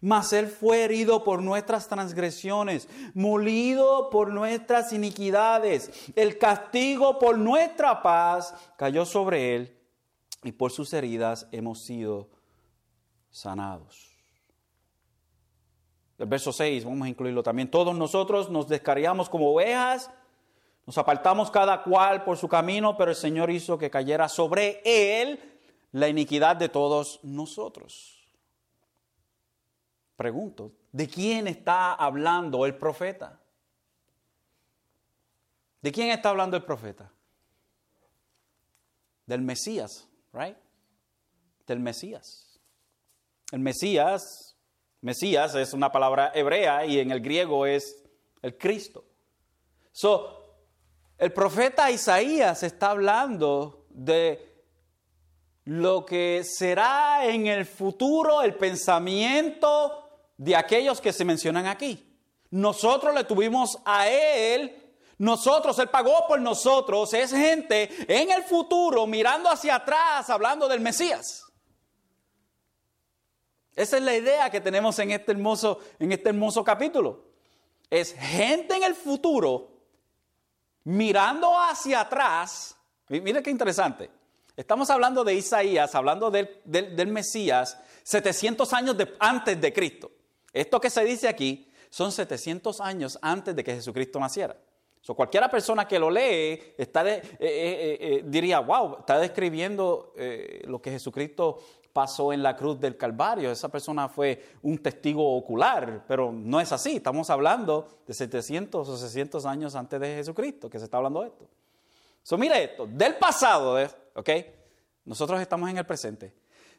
[0.00, 5.90] Mas Él fue herido por nuestras transgresiones, molido por nuestras iniquidades.
[6.14, 9.77] El castigo por nuestra paz cayó sobre Él
[10.42, 12.28] y por sus heridas hemos sido
[13.30, 14.16] sanados.
[16.18, 17.70] El verso 6, vamos a incluirlo también.
[17.70, 20.10] Todos nosotros nos descarriamos como ovejas,
[20.86, 25.60] nos apartamos cada cual por su camino, pero el Señor hizo que cayera sobre él
[25.92, 28.26] la iniquidad de todos nosotros.
[30.16, 33.40] Pregunto, ¿de quién está hablando el profeta?
[35.80, 37.12] ¿De quién está hablando el profeta?
[39.26, 40.56] Del Mesías right?
[41.66, 42.60] Del Mesías.
[43.52, 44.56] El Mesías,
[45.00, 48.04] Mesías es una palabra hebrea y en el griego es
[48.42, 49.04] el Cristo.
[49.92, 50.38] So,
[51.16, 54.48] el profeta Isaías está hablando de
[55.64, 60.04] lo que será en el futuro el pensamiento
[60.36, 62.04] de aquellos que se mencionan aquí.
[62.50, 64.87] Nosotros le tuvimos a él
[65.18, 70.80] nosotros, Él pagó por nosotros, es gente en el futuro mirando hacia atrás, hablando del
[70.80, 71.44] Mesías.
[73.74, 77.26] Esa es la idea que tenemos en este hermoso, en este hermoso capítulo.
[77.90, 79.70] Es gente en el futuro
[80.84, 82.76] mirando hacia atrás.
[83.08, 84.10] Mire qué interesante.
[84.56, 90.10] Estamos hablando de Isaías, hablando del, Mesías, 700 años antes de Cristo.
[90.52, 94.56] Esto que se dice aquí son 700 años antes de que Jesucristo naciera.
[95.08, 100.12] So, cualquiera persona que lo lee está eh, eh, eh, diría, wow, está describiendo
[100.64, 101.58] lo que Jesucristo
[101.94, 103.50] pasó en la cruz del Calvario.
[103.50, 106.96] Esa persona fue un testigo ocular, pero no es así.
[106.96, 111.28] Estamos hablando de 700 o 600 años antes de Jesucristo, que se está hablando de
[111.28, 111.46] esto.
[112.22, 113.78] So, mire esto, del pasado,
[114.14, 114.30] ¿ok?
[115.06, 116.34] Nosotros estamos en el presente.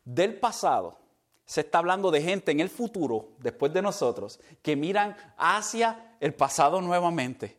[0.06, 1.00] Del pasado
[1.46, 6.36] se está hablando de gente en el futuro, después de nosotros, que miran hacia el
[6.36, 7.58] pasado nuevamente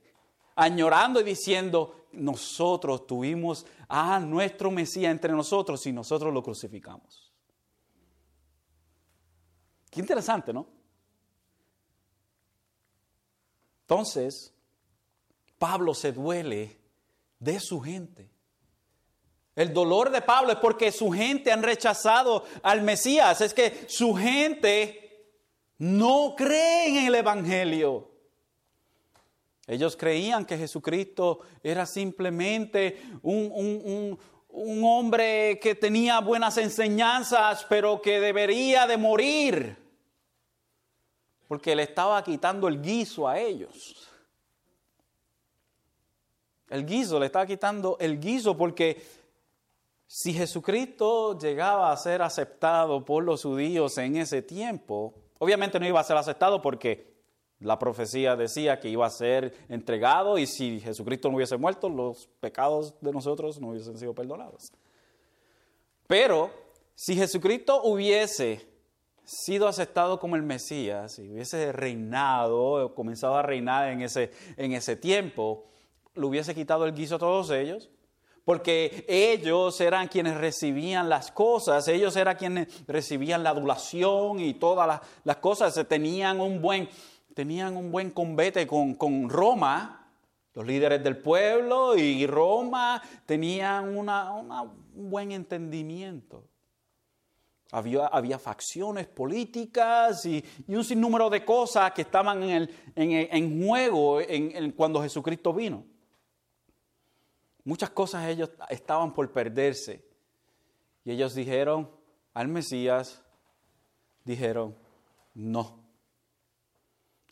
[0.54, 7.32] añorando y diciendo, nosotros tuvimos a nuestro Mesías entre nosotros y nosotros lo crucificamos.
[9.90, 10.66] Qué interesante, ¿no?
[13.82, 14.54] Entonces,
[15.58, 16.78] Pablo se duele
[17.40, 18.30] de su gente.
[19.56, 24.14] El dolor de Pablo es porque su gente han rechazado al Mesías, es que su
[24.14, 25.34] gente
[25.78, 28.09] no cree en el Evangelio.
[29.70, 34.18] Ellos creían que Jesucristo era simplemente un,
[34.48, 39.76] un hombre que tenía buenas enseñanzas, pero que debería de morir,
[41.46, 44.08] porque le estaba quitando el guiso a ellos.
[46.68, 49.00] El guiso, le estaba quitando el guiso porque
[50.04, 56.00] si Jesucristo llegaba a ser aceptado por los judíos en ese tiempo, obviamente no iba
[56.00, 57.09] a ser aceptado porque
[57.60, 62.28] la profecía decía que iba a ser entregado y si Jesucristo no hubiese muerto, los
[62.40, 64.72] pecados de nosotros no hubiesen sido perdonados.
[66.06, 66.50] Pero
[66.94, 68.66] si Jesucristo hubiese
[69.24, 74.96] sido aceptado como el Mesías, si hubiese reinado, comenzado a reinar en ese, en ese
[74.96, 75.66] tiempo,
[76.14, 77.90] le hubiese quitado el guiso a todos ellos,
[78.44, 85.00] porque ellos eran quienes recibían las cosas, ellos eran quienes recibían la adulación y todas
[85.24, 86.88] las, cosas, tenían un buen,
[87.40, 90.06] tenían un buen combate con, con Roma,
[90.52, 96.44] los líderes del pueblo y Roma tenían una, un buen entendimiento.
[97.72, 104.20] Había, había, facciones políticas y, un sinnúmero de cosas que estaban en, el, en, juego
[104.20, 105.82] en, cuando Jesucristo vino.
[107.64, 110.04] Muchas cosas ellos estaban por perderse.
[111.06, 111.90] Y ellos dijeron
[112.34, 113.22] al Mesías,
[114.26, 114.76] dijeron,
[115.32, 115.79] no.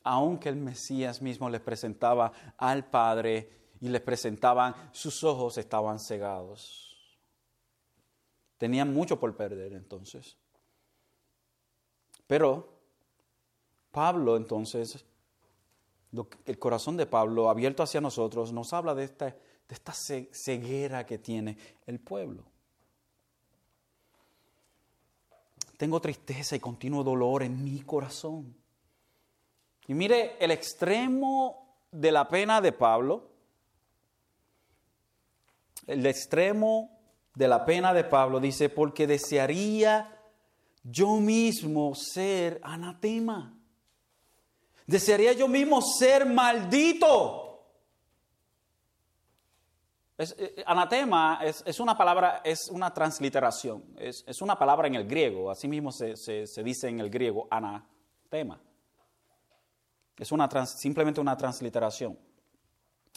[0.04, 6.96] Aunque el Mesías mismo les presentaba al Padre y les presentaban, sus ojos estaban cegados.
[8.56, 10.36] Tenían mucho por perder entonces.
[12.26, 12.80] Pero
[13.90, 15.04] Pablo entonces,
[16.44, 19.36] el corazón de Pablo abierto hacia nosotros, nos habla de esta
[19.68, 22.44] de esta ceguera que tiene el pueblo.
[25.76, 28.56] Tengo tristeza y continuo dolor en mi corazón.
[29.88, 33.30] Y mire, el extremo de la pena de Pablo,
[35.86, 37.00] el extremo
[37.34, 40.14] de la pena de Pablo dice, porque desearía
[40.82, 43.54] yo mismo ser anatema.
[44.86, 47.48] Desearía yo mismo ser maldito.
[50.18, 55.06] Es, eh, eh, anatema es, una palabra, es una transliteración, es, una palabra en el
[55.06, 58.60] griego, así mismo se, dice en el griego anatema.
[60.18, 62.18] Es una simplemente una transliteración.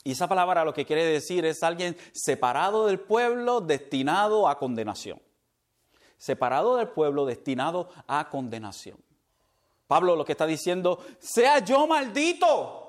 [0.04, 5.22] Y esa palabra lo que quiere decir es alguien separado del pueblo, destinado a condenación.
[6.18, 8.97] Separado del pueblo, destinado a condenación.
[9.88, 12.82] Pablo lo que está diciendo, sea yo maldito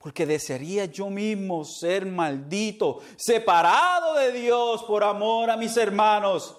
[0.00, 6.56] porque desearía yo mismo ser maldito, separado de Dios por amor a mis hermanos,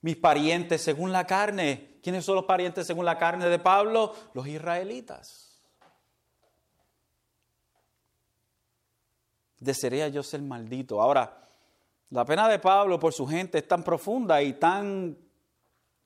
[0.00, 1.87] mis parientes según la carne.
[2.02, 4.14] ¿Quiénes son los parientes según la carne de Pablo?
[4.34, 5.60] Los israelitas.
[9.58, 11.00] Desearía yo ser maldito.
[11.00, 11.40] Ahora,
[12.10, 15.18] la pena de Pablo por su gente es tan profunda y tan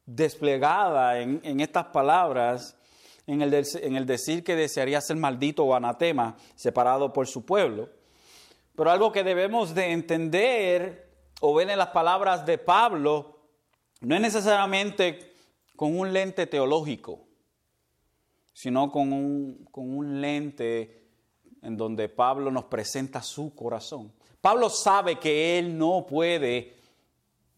[0.06, 2.76] desplegada en, en estas palabras
[3.26, 7.88] en el, decir que desearía ser maldito o anatema, separado por su pueblo.
[8.74, 13.38] Pero algo que debemos de entender o ver en las palabras de Pablo,
[14.00, 15.31] no es necesariamente
[15.82, 17.26] con un lente teológico,
[18.52, 21.08] sino con un, con un lente
[21.60, 24.12] en donde Pablo nos presenta su corazón.
[24.40, 26.76] Pablo sabe que él no puede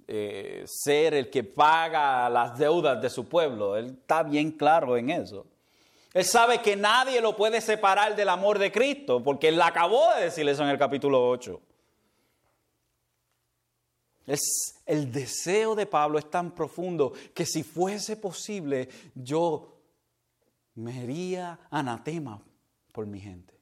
[0.09, 5.11] eh, ser el que paga las deudas de su pueblo, él está bien claro en
[5.11, 5.45] eso.
[6.15, 10.25] Él sabe que nadie lo puede separar del amor de Cristo, porque él acabó de
[10.25, 11.61] decir eso en el capítulo 8.
[14.27, 19.75] Es, el deseo de Pablo es tan profundo que si fuese posible yo
[20.75, 22.43] me haría anatema
[22.93, 23.55] por mi gente.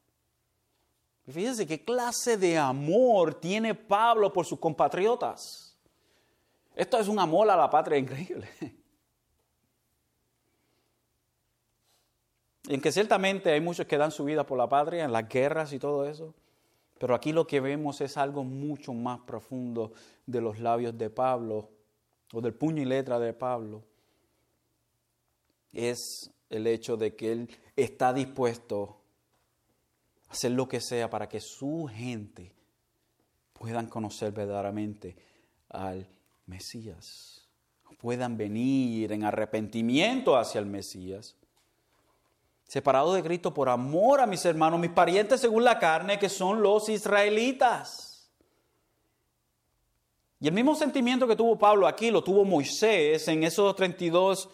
[1.26, 5.76] fíjense qué clase de amor tiene Pablo por sus compatriotas.
[6.74, 8.48] Esto es un amor a la patria increíble.
[12.68, 15.72] en que ciertamente hay muchos que dan su vida por la patria, en las guerras
[15.72, 16.34] y todo eso,
[17.02, 19.92] pero aquí lo que vemos es algo mucho más profundo
[20.24, 21.68] de los labios de Pablo,
[22.32, 23.82] o del puño y letra de Pablo.
[25.72, 29.00] Es el hecho de que él está dispuesto
[30.28, 32.54] a hacer lo que sea para que su gente
[33.52, 35.16] puedan conocer verdaderamente
[35.70, 36.08] al
[36.46, 37.48] Mesías,
[37.98, 41.34] puedan venir en arrepentimiento hacia el Mesías
[42.64, 46.62] separado de Cristo por amor a mis hermanos, mis parientes según la carne, que son
[46.62, 48.30] los israelitas.
[50.40, 54.48] Y el mismo sentimiento que tuvo Pablo aquí lo tuvo Moisés en esos 32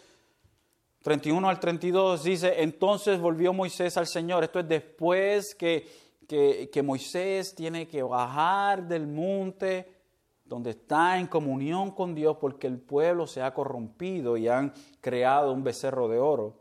[1.01, 4.43] 31 al 32 dice, entonces volvió Moisés al Señor.
[4.43, 5.87] Esto es después que,
[6.27, 9.99] que, que Moisés tiene que bajar del monte
[10.43, 15.53] donde está en comunión con Dios porque el pueblo se ha corrompido y han creado
[15.53, 16.59] un becerro de oro.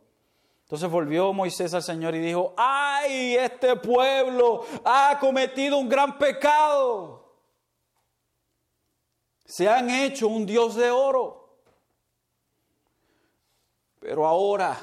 [0.69, 7.33] Entonces volvió Moisés al Señor y dijo, ay, este pueblo ha cometido un gran pecado.
[9.47, 11.57] Se han hecho un Dios de oro.
[13.99, 14.79] Pero ahora,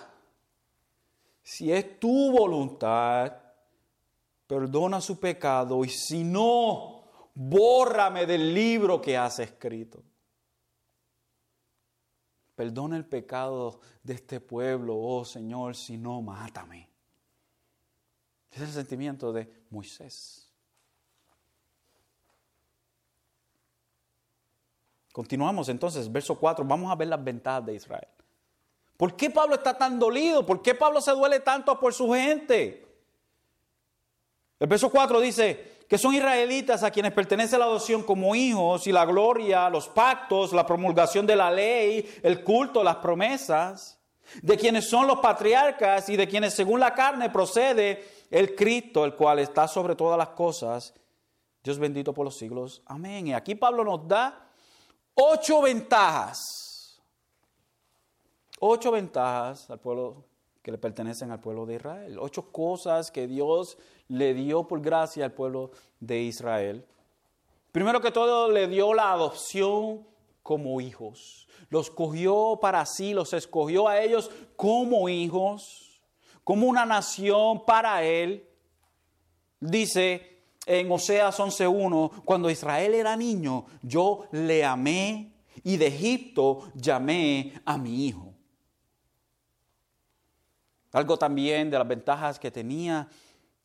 [1.44, 3.32] si es tu voluntad,
[4.48, 7.04] perdona su pecado y si no,
[7.36, 10.02] bórrame del libro que has escrito.
[12.56, 16.90] Perdona el pecado de este pueblo, oh Señor, si no, mátame.
[18.52, 20.50] Ese es el sentimiento de Moisés.
[25.12, 28.08] Continuamos entonces, verso 4, vamos a ver las ventajas de Israel.
[28.98, 30.46] ¿Por qué Pablo está tan dolido?
[30.46, 32.86] ¿Por qué Pablo se duele tanto por su gente?
[34.60, 38.92] El verso 4 dice, que son israelitas a quienes pertenece la adopción como hijos y
[38.92, 44.00] la gloria, los pactos, la promulgación de la ley, el culto, las promesas,
[44.42, 49.14] de quienes son los patriarcas y de quienes según la carne procede el Cristo, el
[49.14, 50.94] cual está sobre todas las cosas.
[51.64, 52.82] Dios bendito por los siglos.
[52.86, 53.28] Amén.
[53.28, 54.50] Y aquí Pablo nos da
[55.14, 57.02] ocho ventajas.
[58.60, 60.26] Ocho ventajas al pueblo
[60.62, 62.18] que le pertenecen al pueblo de Israel.
[62.20, 63.78] Ocho cosas que Dios
[64.08, 66.86] le dio por gracia al pueblo de Israel.
[67.72, 70.08] Primero que todo, le dio la adopción
[70.44, 71.48] como hijos.
[71.70, 76.02] Los cogió para sí, los escogió a ellos como hijos,
[76.44, 78.48] como una nación para él.
[79.60, 85.34] Dice en Oseas 11.1, cuando Israel era niño, yo le amé
[85.64, 88.34] y de Egipto llamé a mi hijo.
[90.92, 93.10] Algo también de las ventajas que tenía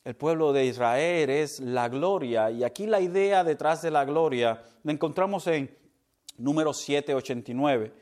[0.03, 2.49] el pueblo de Israel es la gloria.
[2.49, 5.77] Y aquí la idea detrás de la gloria la encontramos en
[6.37, 7.93] número 789,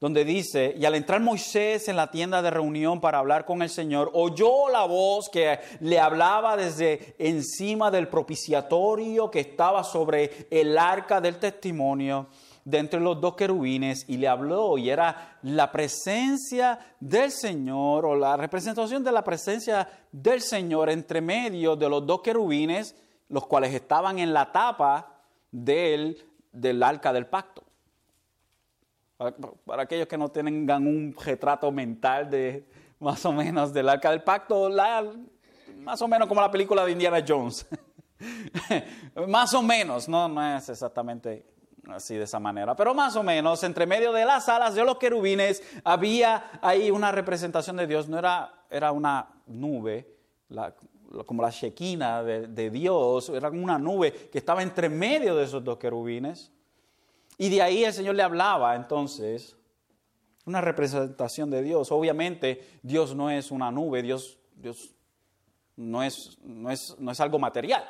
[0.00, 3.70] donde dice, y al entrar Moisés en la tienda de reunión para hablar con el
[3.70, 10.76] Señor, oyó la voz que le hablaba desde encima del propiciatorio que estaba sobre el
[10.76, 12.28] arca del testimonio
[12.64, 18.16] de entre los dos querubines y le habló y era la presencia del Señor o
[18.16, 22.96] la representación de la presencia del Señor entre medio de los dos querubines,
[23.28, 27.62] los cuales estaban en la tapa del, del arca del pacto.
[29.64, 32.66] Para, aquellos que no tengan un retrato mental de
[32.98, 34.70] más o menos del arca del pacto,
[35.80, 37.66] más o menos como la película de Indiana Jones.
[39.28, 41.53] más o menos, no, no es exactamente
[41.92, 42.74] así de esa manera.
[42.74, 47.12] Pero más o menos, entre medio de las alas de los querubines había ahí una
[47.12, 50.16] representación de Dios, no era, era una nube,
[51.26, 55.62] como la shequina de, de, Dios, era una nube que estaba entre medio de esos
[55.62, 56.50] dos querubines.
[57.36, 59.56] Y de ahí el Señor le hablaba entonces,
[60.46, 61.90] una representación de Dios.
[61.90, 64.94] Obviamente Dios no es una nube, Dios, Dios
[65.76, 67.84] no, es, no, es, no es algo material.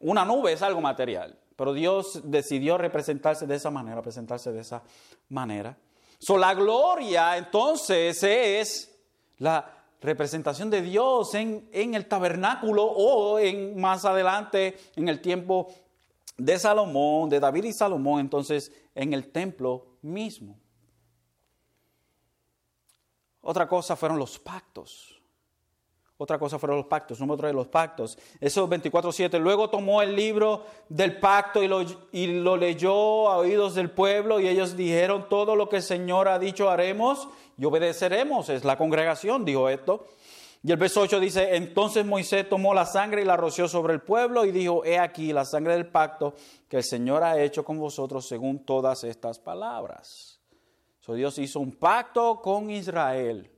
[0.00, 1.38] Una nube es algo material.
[1.56, 4.82] Pero Dios decidió representarse de esa manera, presentarse de esa
[5.30, 5.76] manera.
[6.18, 8.94] So, la gloria entonces es
[9.38, 15.68] la representación de Dios en, en, el tabernáculo o en más adelante en el tiempo
[16.36, 20.58] de Salomón, de David y Salomón, entonces en el templo mismo.
[23.40, 25.15] Otra cosa fueron los pactos.
[26.18, 28.18] Otra cosa fueron los pactos, número tres, los pactos.
[28.40, 29.38] Eso 24.7.
[29.38, 34.40] Luego tomó el libro del pacto y lo, y lo leyó a oídos del pueblo
[34.40, 38.48] y ellos dijeron, todo lo que el Señor ha dicho haremos y obedeceremos.
[38.48, 40.06] Es la congregación, dijo esto.
[40.62, 44.00] Y el verso 8 dice, entonces Moisés tomó la sangre y la roció sobre el
[44.00, 46.34] pueblo y dijo, he aquí la sangre del pacto
[46.66, 50.40] que el Señor ha hecho con vosotros según todas estas palabras.
[51.00, 53.50] So, Dios hizo un pacto con Israel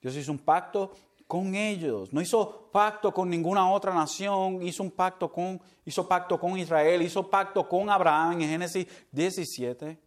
[0.00, 0.92] Dios hizo un pacto
[1.26, 6.40] con ellos, no hizo pacto con ninguna otra nación, hizo un pacto con, hizo pacto
[6.40, 9.98] con Israel, hizo pacto con Abraham en Génesis 17.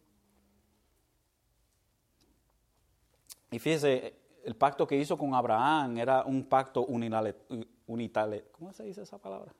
[3.52, 9.04] Y fíjese, el pacto que hizo con Abraham era un pacto unilateral, ¿cómo se dice
[9.04, 9.54] esa palabra?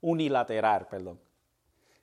[0.00, 1.20] Unilateral, perdón.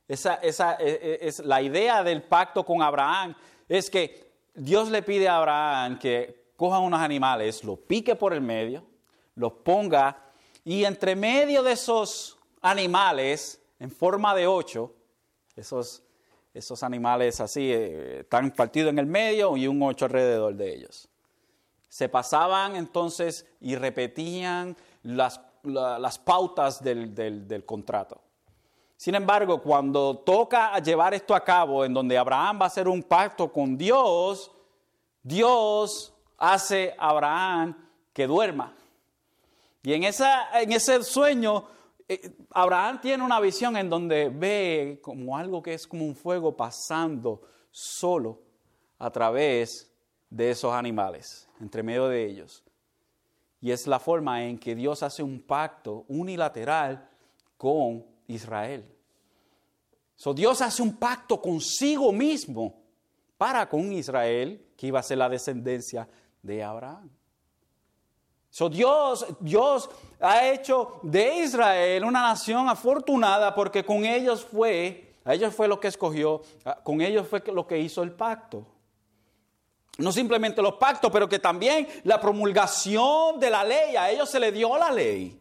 [0.08, 3.36] Esa, esa e, e, es, la idea del pacto con Abraham
[3.68, 8.42] es que Dios le pide a Abraham que coja unos animales, los pique por el
[8.42, 8.86] medio,
[9.34, 10.32] los ponga
[10.64, 14.94] y entre medio de esos animales, en forma de ocho,
[15.56, 16.04] esos,
[16.54, 21.10] esos animales así, eh, están partidos en el medio y un ocho alrededor de ellos.
[21.90, 25.40] Se pasaban entonces y repetían las,
[26.24, 28.22] pautas del, del contrato.
[28.98, 33.02] Sin embargo, cuando toca llevar esto a cabo, en donde Abraham va a hacer un
[33.02, 34.52] pacto con Dios,
[35.24, 37.78] Dios hace Abraham
[38.12, 38.76] que duerma.
[39.84, 41.66] Y en, esa, en ese sueño,
[42.10, 46.58] eh, Abraham tiene una visión en donde ve como algo que es como un fuego
[46.58, 48.42] pasando solo
[48.98, 49.92] a través
[50.32, 52.64] de esos animales, entre medio de ellos.
[53.60, 57.08] Y es la forma en que Dios hace un pacto unilateral
[57.56, 58.84] con Israel.
[60.16, 62.82] So, Dios hace un pacto consigo mismo
[63.38, 66.08] para con Israel, que iba a ser la descendencia
[66.42, 67.10] de Abraham.
[68.50, 69.90] So, Dios, Dios
[70.20, 75.80] ha hecho de Israel una nación afortunada porque con ellos fue, a ellos fue lo
[75.80, 76.42] que escogió,
[76.84, 78.68] con ellos fue lo que hizo el pacto.
[79.98, 84.40] No simplemente los pactos, pero que también la promulgación de la ley, a ellos se
[84.40, 85.41] le dio la ley.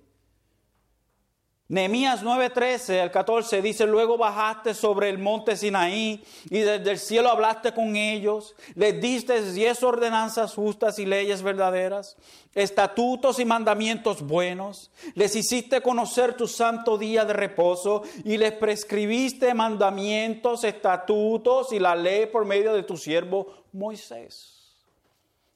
[1.71, 7.29] Nehemías 9:13 al 14 dice, luego bajaste sobre el monte Sinaí y desde el cielo
[7.29, 12.17] hablaste con ellos, les diste diez ordenanzas justas y leyes verdaderas,
[12.57, 19.55] estatutos y mandamientos buenos, les hiciste conocer tu santo día de reposo y les prescribiste
[19.55, 24.75] mandamientos, estatutos y la ley por medio de tu siervo Moisés.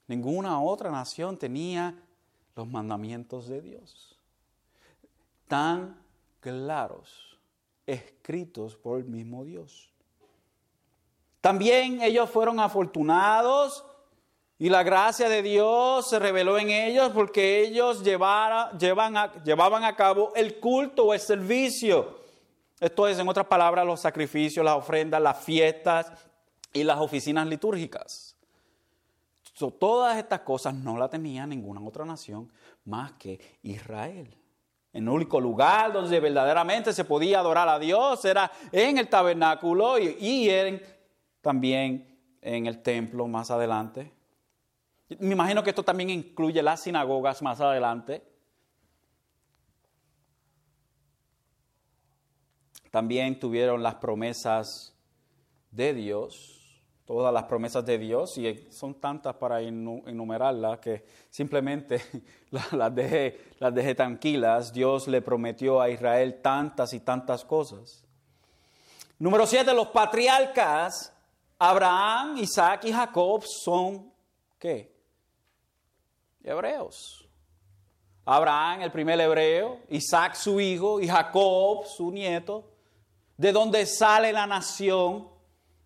[0.07, 2.01] Ninguna otra nación tenía
[2.55, 4.17] los mandamientos de Dios.
[5.49, 6.04] Tan
[6.45, 7.39] claros,
[7.87, 9.91] escritos por el mismo Dios.
[11.41, 13.83] También ellos fueron afortunados
[14.59, 20.61] y la gracia de Dios se reveló en ellos porque ellos llevaban a cabo el
[20.61, 22.21] culto o el servicio.
[22.79, 26.13] Esto es, en otras palabras, los sacrificios, las ofrendas, las fiestas
[26.75, 28.37] y las oficinas litúrgicas.
[29.79, 32.53] todas estas cosas no las tenía ninguna otra nación
[32.85, 34.44] más que Israel.
[34.95, 40.49] El único lugar donde verdaderamente se podía adorar a Dios era en el tabernáculo y,
[41.41, 44.13] también en el templo más adelante.
[45.19, 48.23] Me imagino que esto también incluye las sinagogas más adelante.
[52.93, 54.97] También tuvieron las promesas
[55.73, 56.54] de Dios
[57.07, 62.03] todas las promesas de Dios y son tantas para enumerarlas que simplemente
[62.73, 64.73] las dejé, las dejé tranquilas.
[64.73, 68.03] Dios le prometió a Israel tantas y tantas cosas.
[69.19, 71.13] Número siete, los patriarcas,
[71.59, 74.13] Abraham, Isaac y Jacob son,
[74.59, 74.93] ¿qué?
[76.43, 77.29] Hebreos.
[78.25, 82.71] Abraham, el primer hebreo, Isaac su hijo y Jacob su nieto,
[83.37, 85.34] de donde sale la nación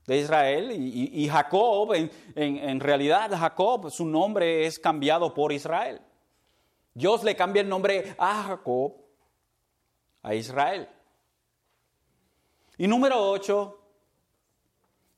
[0.08, 6.00] de Israel y, Jacob, en, en, realidad Jacob, su nombre es cambiado por Israel.
[6.94, 8.94] Dios le cambia el nombre a Jacob
[10.22, 10.88] a Israel.
[12.78, 13.78] Y número 8,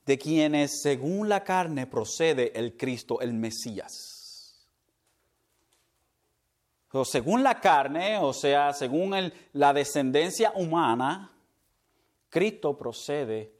[0.07, 4.66] de quienes según la carne procede el Cristo, el Mesías.
[6.91, 11.32] O según la carne, o sea, según la descendencia humana,
[12.28, 13.55] Cristo procede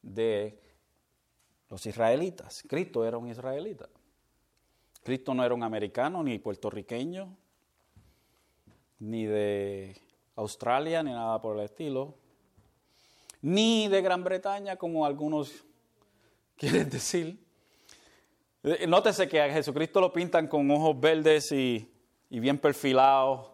[0.00, 0.69] de
[1.70, 2.64] los israelitas.
[2.68, 3.88] Cristo era un israelita.
[5.02, 7.34] Cristo no era un americano, ni puertorriqueño,
[8.98, 9.96] ni de
[10.36, 12.14] Australia, ni nada por el estilo,
[13.40, 15.64] ni de Gran Bretaña, como algunos
[16.56, 17.38] quieren decir.
[18.62, 21.90] Eh, nótese que a Jesucristo lo pintan con ojos verdes y,
[22.28, 23.50] y bien perfilados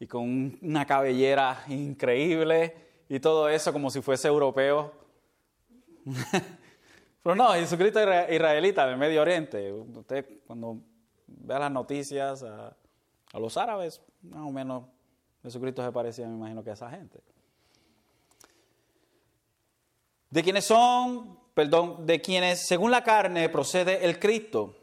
[0.00, 2.74] y con una cabellera increíble
[3.08, 4.92] y todo eso como si fuese europeo.
[7.22, 9.72] Pero no, Jesucristo es israelita del Medio Oriente.
[9.72, 10.78] Usted cuando
[11.26, 12.74] vea las noticias a,
[13.34, 14.84] los árabes, más o menos
[15.42, 17.20] Jesucristo se parecía, me imagino, que a esa gente.
[20.30, 24.76] De quienes son, perdón, de quienes según la carne procede el Cristo.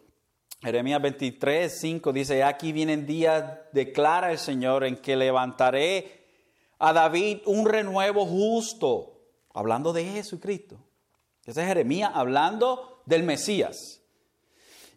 [0.62, 6.26] Jeremías 23, 5 dice, aquí vienen días, declara el Señor, en que levantaré
[6.80, 9.22] a David un renuevo justo,
[9.54, 10.87] hablando de Jesucristo
[11.48, 14.02] ese es Jeremías hablando del Mesías.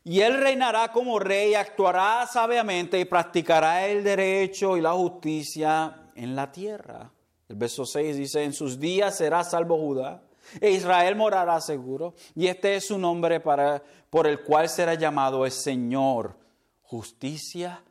[0.02, 6.34] Y él reinará como rey, actuará sabiamente y practicará el derecho y la justicia en
[6.34, 7.12] la tierra.
[7.48, 10.22] El verso 6 dice, en sus días será salvo Judá,
[10.60, 15.44] e Israel morará seguro, y este es su nombre para, por el cual será llamado
[15.44, 16.36] el Señor,
[16.82, 17.84] justicia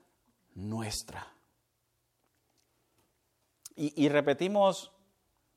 [0.56, 1.34] nuestra.
[3.76, 4.92] Y, y repetimos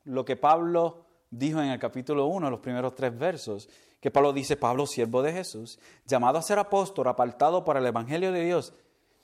[0.05, 1.02] lo que Pablo
[1.33, 3.69] dijo en el capítulo 1, los primeros tres versos,
[4.01, 8.31] que Pablo dice, Pablo, siervo de Jesús, llamado a ser apóstol, apartado para el Evangelio
[8.33, 8.75] de Dios,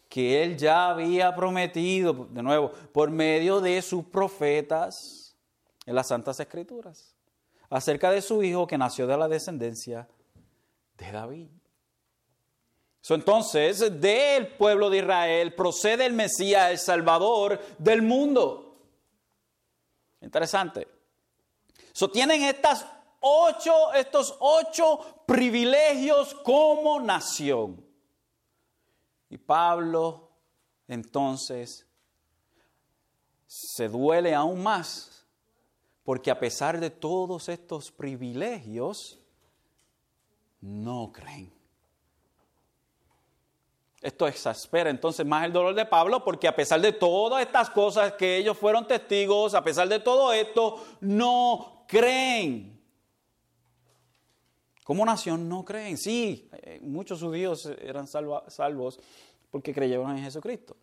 [0.09, 5.36] que él ya había prometido, de nuevo, por medio de sus profetas
[5.84, 7.14] en las Santas Escrituras,
[7.68, 10.09] acerca de su hijo que nació de la descendencia
[10.96, 11.48] de David.
[13.11, 18.76] entonces, del pueblo de Israel procede el Mesías, el Salvador del mundo.
[20.22, 20.97] Interesante.
[21.93, 22.86] So, tienen estas
[23.20, 27.84] ocho, estos ocho privilegios como nación.
[29.30, 30.30] Y Pablo
[30.86, 31.86] entonces
[33.47, 35.26] se duele aún más,
[36.03, 39.18] porque a pesar de todos estos privilegios,
[40.61, 41.53] no creen.
[44.01, 48.12] Esto exaspera entonces más el dolor de Pablo porque a pesar de todas estas cosas
[48.12, 52.78] que ellos fueron testigos, a pesar de todo esto, no creen.
[54.84, 55.99] Como nación no creen.
[55.99, 59.01] Sí, eh, muchos judíos eran salvos
[59.51, 60.76] porque creyeron en Jesucristo.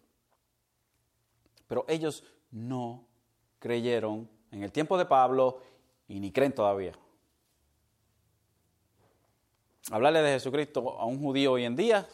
[1.67, 3.05] Pero ellos no
[3.59, 5.61] creyeron en el tiempo de Pablo
[6.07, 6.93] y ni creen todavía.
[9.91, 12.07] Hablarle de Jesucristo a un judío hoy en día,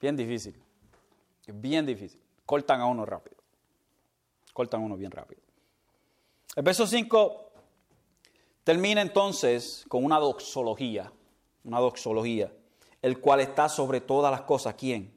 [0.00, 0.62] bien difícil.
[1.46, 2.20] Bien difícil.
[2.44, 3.36] Cortan a uno rápido.
[4.52, 5.45] Cortan a uno bien rápido.
[6.56, 7.46] El verso 5
[8.66, 11.12] Termina entonces con una doxología,
[11.62, 12.52] una doxología,
[13.00, 14.74] el cual está sobre todas las cosas.
[14.74, 15.14] ¿Quién?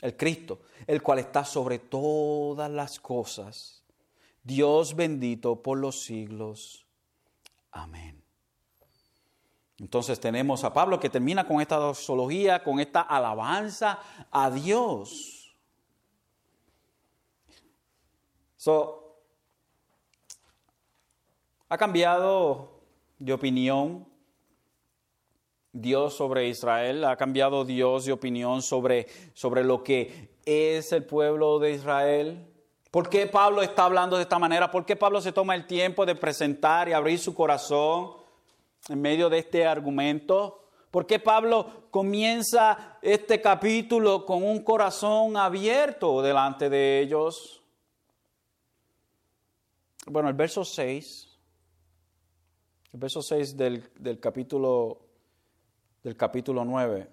[0.00, 3.84] El Cristo, el cual está sobre todas las cosas.
[4.42, 6.84] Dios bendito por los siglos.
[7.70, 8.20] Amén.
[9.78, 14.00] Entonces tenemos a Pablo que termina con esta doxología, con esta alabanza
[14.32, 15.56] a Dios.
[18.56, 19.07] So,
[21.68, 22.80] ha cambiado
[23.18, 24.06] de opinión
[25.72, 31.58] Dios sobre Israel, ha cambiado Dios de opinión sobre, sobre lo que es el pueblo
[31.58, 32.46] de Israel.
[32.90, 34.70] ¿Por qué Pablo está hablando de esta manera?
[34.70, 38.12] ¿Por qué Pablo se toma el tiempo de presentar y abrir su corazón
[38.88, 40.64] en medio de este argumento?
[40.90, 47.62] ¿Por qué Pablo comienza este capítulo con un corazón abierto delante de ellos?
[50.06, 51.27] Bueno, el verso 6
[52.92, 54.98] el verso 6 del, del, capítulo,
[56.02, 57.08] del capítulo 9.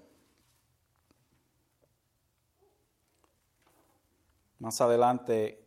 [4.59, 5.61] Más adelante,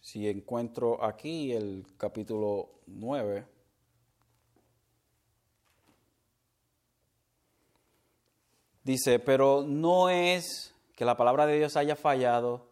[0.00, 3.44] si encuentro aquí el capítulo 9,
[8.84, 12.68] dice, pero no es que la palabra de Dios haya fallado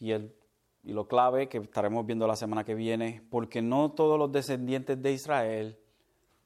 [0.00, 0.34] y el
[0.84, 5.00] y lo clave que estaremos viendo la semana que viene, porque no todos los descendientes
[5.00, 5.78] de Israel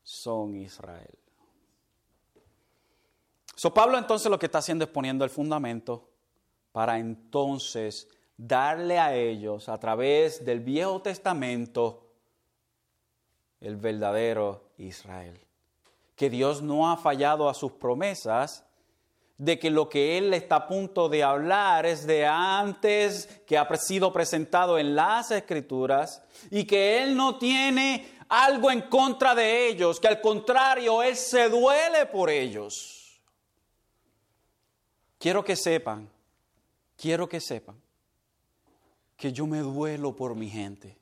[0.02, 1.18] son Israel.
[3.54, 6.10] So Pablo entonces lo que está haciendo es poniendo el fundamento
[6.72, 12.06] para entonces darle a ellos a través del Viejo Testamento
[13.60, 15.40] el verdadero Israel.
[16.14, 18.65] Que Dios no ha fallado a sus promesas,
[19.38, 23.76] de que lo que él está a punto de hablar es de antes que ha
[23.76, 30.00] sido presentado en las escrituras y que él no tiene algo en contra de ellos,
[30.00, 33.20] que al contrario, él se duele por ellos.
[35.18, 36.08] Quiero que sepan,
[36.96, 37.76] quiero que sepan
[39.16, 40.98] que yo me duelo por mi gente.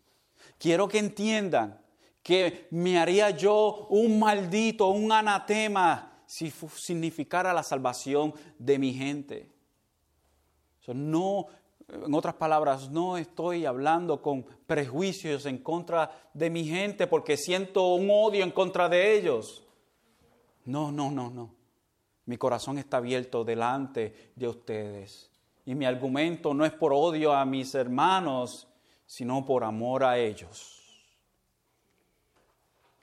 [0.59, 1.81] Quiero que entiendan
[2.23, 9.53] que me haría yo un maldito, un anatema si significara la salvación de mi gente.
[10.89, 11.47] no,
[11.89, 17.95] en otras palabras, no estoy hablando con prejuicios en contra de mi gente porque siento
[17.95, 19.65] un odio en contra de ellos.
[20.65, 21.55] No, no, no, no.
[22.27, 25.31] Mi corazón está abierto delante de ustedes.
[25.65, 28.67] Y mi argumento no es por odio a mis hermanos,
[29.07, 30.81] sino por amor a ellos.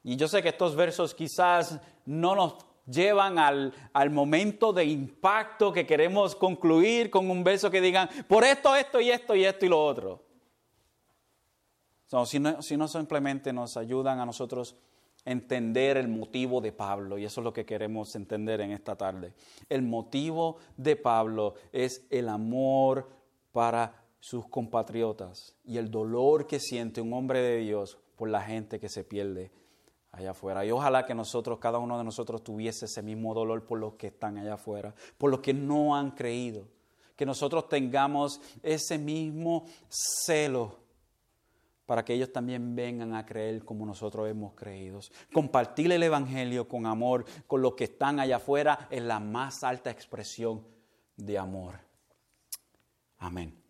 [0.03, 3.73] Y yo sé que estos versos quizás no nos llevan al,
[4.11, 9.09] momento de impacto que queremos concluir con un verso que digan, por esto, esto y
[9.09, 10.23] esto y esto y lo otro.
[12.25, 14.75] si, no, si no simplemente nos ayudan a nosotros
[15.23, 19.33] entender el motivo de Pablo, y eso es lo que queremos entender en esta tarde.
[19.69, 23.09] El motivo de Pablo es el amor
[23.51, 28.79] para sus compatriotas y el dolor que siente un hombre de Dios por la gente
[28.79, 29.51] que se pierde
[30.11, 30.65] allá afuera.
[30.65, 34.07] Y ojalá que nosotros, cada uno de nosotros, tuviese ese mismo dolor por los que
[34.07, 36.67] están allá afuera, por los que no han creído.
[37.15, 40.81] Que nosotros tengamos ese mismo celo
[41.85, 45.01] para que ellos también vengan a creer como nosotros hemos creído.
[45.33, 49.91] Compartir el Evangelio con amor con los que están allá afuera es la más alta
[49.91, 50.65] expresión
[51.17, 51.79] de amor.
[53.17, 53.60] Amén.